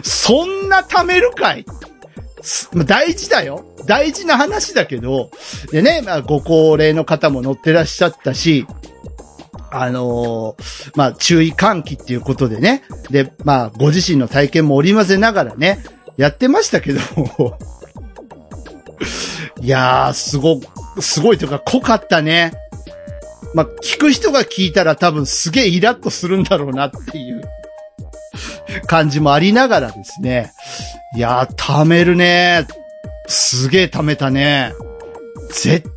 [0.03, 1.65] そんな貯めるかい？
[2.85, 3.65] 大事だよ。
[3.85, 5.31] 大事な話だけど、
[5.71, 8.65] でね、まあ、ご高齢の方も乗ってらっしゃったし、
[9.71, 15.79] あのーまあ、注意喚起っていうことでね、で、まあ、ご自身の体験も織り交ぜながらね、
[16.17, 16.99] やってましたけど、
[19.61, 20.59] いやー、すご、
[20.99, 22.53] すごいというか濃かったね。
[23.53, 27.41] まあ、聞く人が聞いたら多分すげえイラッとするんだろうなっていう
[28.85, 30.51] 感じもありながらですね。
[31.15, 32.67] いやー、貯めるね。
[33.27, 34.73] すげえ貯めたね。
[35.51, 35.89] 絶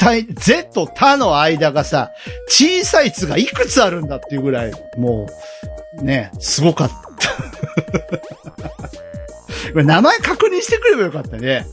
[0.00, 2.10] 対、ぜとたの間がさ、
[2.48, 5.28] 小さい「つ」がいくつあるんだっていうぐらい、も
[6.00, 6.90] う、ね、すごかっ
[9.74, 9.74] た。
[9.84, 11.66] 名前確認してくればよかったね。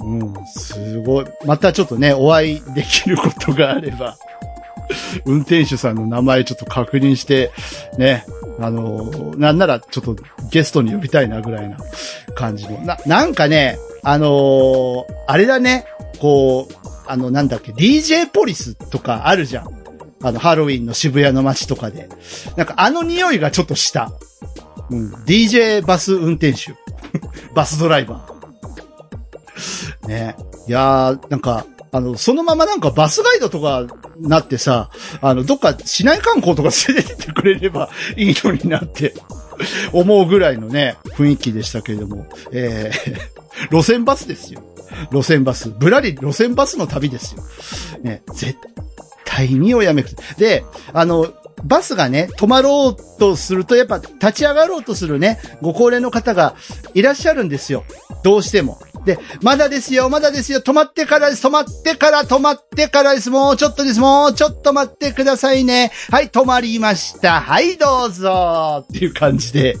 [0.00, 1.24] うん、すごい。
[1.46, 4.16] またちょっとね、お会いできることがあれば、
[5.24, 7.50] 運転手さんの名前ちょっと確認して、
[7.98, 8.24] ね、
[8.60, 10.16] あの、なんならちょっと
[10.50, 11.78] ゲストに呼びたいなぐらいな
[12.34, 12.78] 感じの。
[12.82, 15.86] な、なんかね、あのーあれだね、
[16.20, 19.68] こう、あの、なんだっけ、DJ ポリスとかあるじゃん。
[20.22, 22.08] あの、ハロウィンの渋谷の街とかで。
[22.56, 24.12] なんかあの匂いがちょっとした。
[24.90, 25.12] うん。
[25.24, 26.74] DJ バス運転手。
[27.54, 30.08] バスドライバー。
[30.08, 30.36] ね。
[30.66, 33.86] いやー、なんか、あの、そのままなんかバスガイドとか
[34.20, 34.90] なってさ、
[35.20, 39.14] あの、どっか市内観光とか連れてってくれれば いいのになって
[39.92, 44.62] 思うぐらいのね、雰囲気でしたけれども、えー、路線バスですよ。
[45.10, 45.70] 路線バス。
[45.70, 47.42] ぶらり路線バスの旅ですよ。
[48.02, 48.58] ね、絶
[49.24, 51.32] 対におやめくださいで、あの、
[51.64, 56.54] バスがね、止まろうとすると、やっぱ立ち上がろうとするね、ご高齢の方が
[56.94, 57.84] いらっしゃるんですよ。
[58.22, 58.78] どうしても。
[59.04, 65.92] で、まだですよ、まだですよ、止まってからです、止まってから、止まってからです、もうちょっとです、もうちょっと待ってくださいね。
[66.10, 67.40] はい、止まりました。
[67.40, 69.76] はい、どうぞっていう感じで。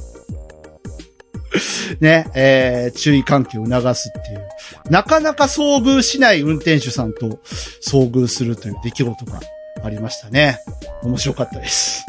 [2.00, 4.48] ね、えー、注意喚起を促すっていう。
[4.90, 7.40] なかなか遭遇しない運転手さんと
[7.86, 9.40] 遭遇するという出来事が
[9.82, 10.58] ありましたね。
[11.02, 12.04] 面白かったです。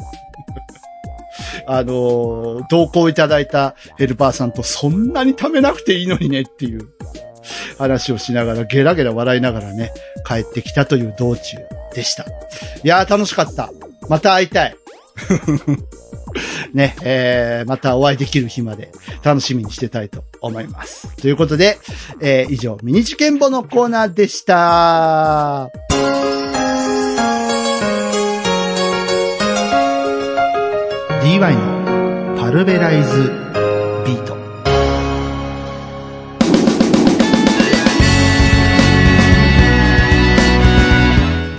[1.68, 6.82] あのー同行いただいたヘルパーさんとそんなに貯めなくていいのにねっていう
[7.78, 9.92] 話をしながらゲラゲラ笑いながらね、
[10.26, 11.58] 帰ってきたという道中
[11.94, 12.24] でした。
[12.24, 12.28] い
[12.84, 13.72] やー楽しかった。
[14.10, 14.76] また会いたい。
[16.74, 18.92] ね、えー、またお会いできる日まで
[19.24, 21.16] 楽しみにしてたいと思います。
[21.18, 21.80] ということで、
[22.22, 25.70] えー、以上、ミニチケンボのコーナーでした。
[31.24, 33.32] DY のパルベライズ
[34.06, 34.38] ビート。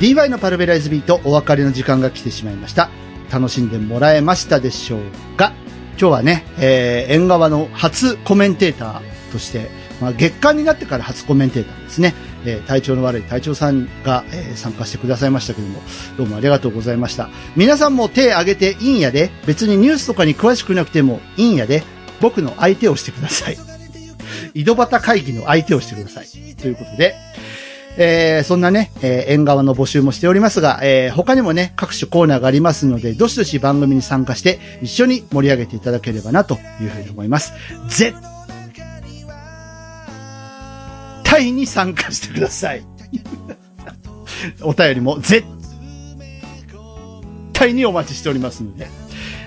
[0.01, 2.89] DY のパルベライズビートお別れの時間が来てしまいました。
[3.31, 5.01] 楽しんでもらえましたでしょう
[5.37, 5.53] か？
[6.01, 9.69] 今日はね、えー、縁側の初コメンテーターとして、
[10.01, 12.15] まあ、月間になってから初コメンテーターですね。
[12.45, 15.83] えー体調の悪い隊長さんが、えー参加してくださいましたけども、
[16.17, 17.31] どうもありがとうございました。
[17.57, 21.83] 皆さんも手挙げていいんやで、別にニュースとかに詳しくなくてもいいんやで、
[22.21, 23.59] 僕の相手をしてください。
[24.55, 26.27] 井戸端会議の相手をしてください。
[26.55, 27.15] ということで、
[28.01, 37.53] えーそんなね、えー縁側の募集もしておりますが、えー他にもね、各種コーナーがありますので、どしどし番組に参加して、一緒に盛り上げていただければな、というふうに思います。
[37.89, 38.17] 絶
[41.25, 42.85] 対に参加してください。
[44.63, 45.45] お便りも絶
[47.53, 48.89] 対にお待ちしておりますので。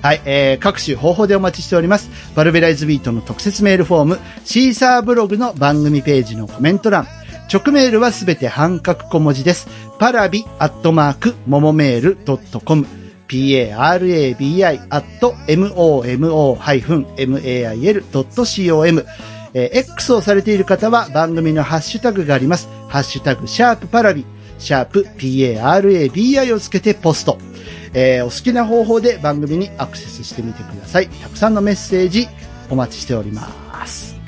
[0.02, 2.10] はい、えー、各種方法でお待ちしております。
[2.36, 7.08] バルベライズビートの特設メールフォーム、シーサーブログの番組ページのコメント欄、
[7.52, 9.68] 直メールはすべて半角小文字です。
[10.00, 12.88] パラビアットマーク、ももメールドットコム、
[13.28, 17.08] parabi アット momo-mail.com、
[19.54, 22.70] えー X をされている方は番組のハッシュタグがあります。
[22.88, 24.26] ハッシュタグ、シャープパラビ、
[24.58, 27.38] シャープ parabi をつけてポスト。
[27.94, 31.10] えーお好きな方法で番組にアクセスしてみてください。
[31.10, 32.30] たくさんのメッセージ
[32.70, 34.21] お待ちしております。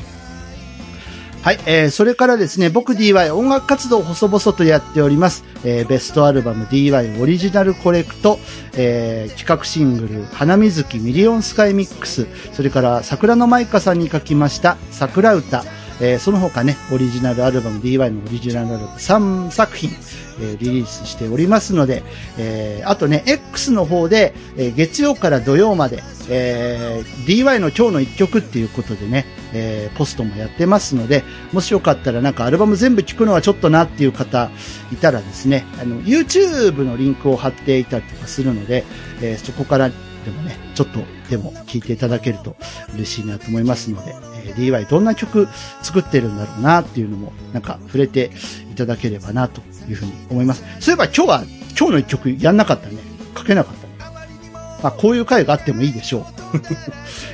[1.44, 5.44] はい、えー、それからですね、僕 DY 音楽活動細々とやっております。
[5.66, 8.40] えーベストアルバム DY オリジナルコレクト、
[8.78, 15.66] えー企画シングル、花水木ミリオンスカイミックス、それから桜の舞香さんに書きました、桜歌、
[16.02, 19.92] えーその他ね、オリジナルアルバム、DY のオリジナルアルバム3作品、
[20.40, 22.04] えーリリースしておりますので、
[22.38, 34.50] えーあとね、X の方で、え月曜から土曜まで、えー DY の今日の一曲っていうことでね、えポストもやってますので、もしよかったらなんかアルバム全部聴くのはちょっとなっていう方
[34.92, 38.84] いたらですね、あの、YouTube のリンクを貼っていたりとかするので、
[39.22, 39.96] えそこからで
[40.32, 42.56] もね、ちょっとでも聴いていただけると
[42.96, 45.48] 嬉しいなと思いますので、えー DY どんな曲
[45.82, 48.32] 作ってるんだろうなっていうのも、なんか触れて
[48.72, 50.64] いただければなというふうに思います。
[50.80, 51.44] そういえば今日は、
[51.78, 52.98] 今日の一曲やんなかったね。
[53.38, 53.94] 書けなかったね。
[54.84, 56.28] まあ、こういう回があってもいいでしょ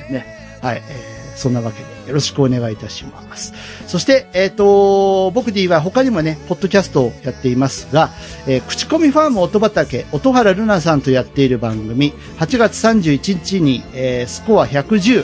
[0.10, 0.12] う。
[0.14, 0.60] ね。
[0.62, 0.84] はい。
[0.88, 3.53] えーそんなわけでよろしくお願いいたします。
[3.88, 8.10] そして、えっ、と、僕 D は他にもね、ポッドキャストをやっていますが、
[8.45, 15.24] えー口コミファーム音畑、音原ルナさんとやっている番組、8月31日に、えースコア110、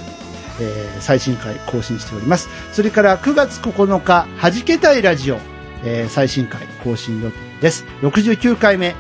[0.59, 2.49] えー最新回更新しております。
[2.71, 5.39] それから9月9日、はじけたいラジオ、
[5.83, 7.85] えー最新回更新予定です。
[8.01, 8.95] 69回目。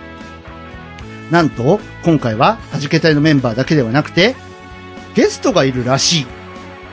[1.31, 4.35] なんと、今回は、はじけたいのメンバーだけではなくて、
[5.15, 6.25] ゲストがいるらしい。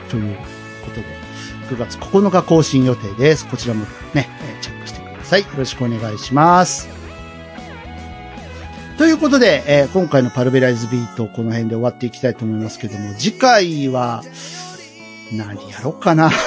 [0.09, 0.35] という
[0.83, 1.03] ことで、
[1.69, 3.47] 9月9日更新予定です。
[3.47, 5.41] こちらもね、えチェックしてください。
[5.41, 7.02] よろしくお願いします。
[8.97, 14.23] ということで、えー今回のパルベライズビート、この辺で終わっていきたいと思いますけども、次回は、
[15.31, 16.31] 何やろうかな。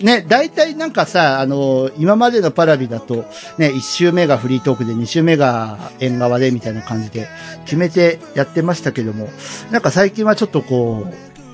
[0.00, 3.26] ね、大体なんかさ、あの、今までのパラビだと、
[3.58, 7.28] ね、1週目がフリートークで、2週目が縁側でみたいな感じで
[7.64, 9.28] 決めてやってましたけども、
[9.70, 11.06] なんか最近はちょっとこ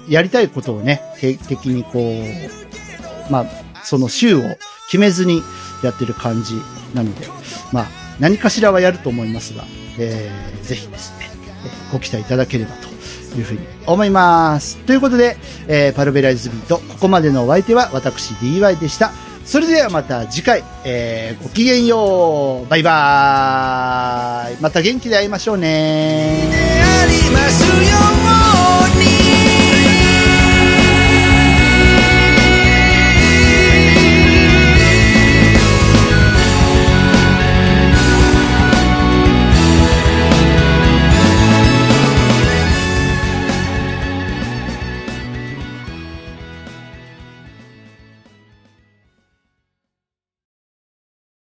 [0.08, 3.46] う、やりたいことをね、定期的にこう、まあ、
[3.82, 4.42] その週を
[4.86, 5.42] 決めずに
[5.82, 6.54] やってる感じ
[6.94, 7.26] なので、
[7.72, 9.64] まあ、何かしらはやると思いますが、
[9.98, 11.30] えー、ぜひですね、
[11.66, 12.88] えご期待いただければと
[13.36, 14.76] いうふうに思います。
[14.78, 15.36] ということで、
[15.66, 19.12] えー、パルベライズビート、ここまでのお相手は私 DY でした。
[19.44, 22.68] それではまた次回、えー、ごきげんよう。
[22.68, 24.56] バイバーイ。
[24.60, 26.48] また元気で会いましょうね。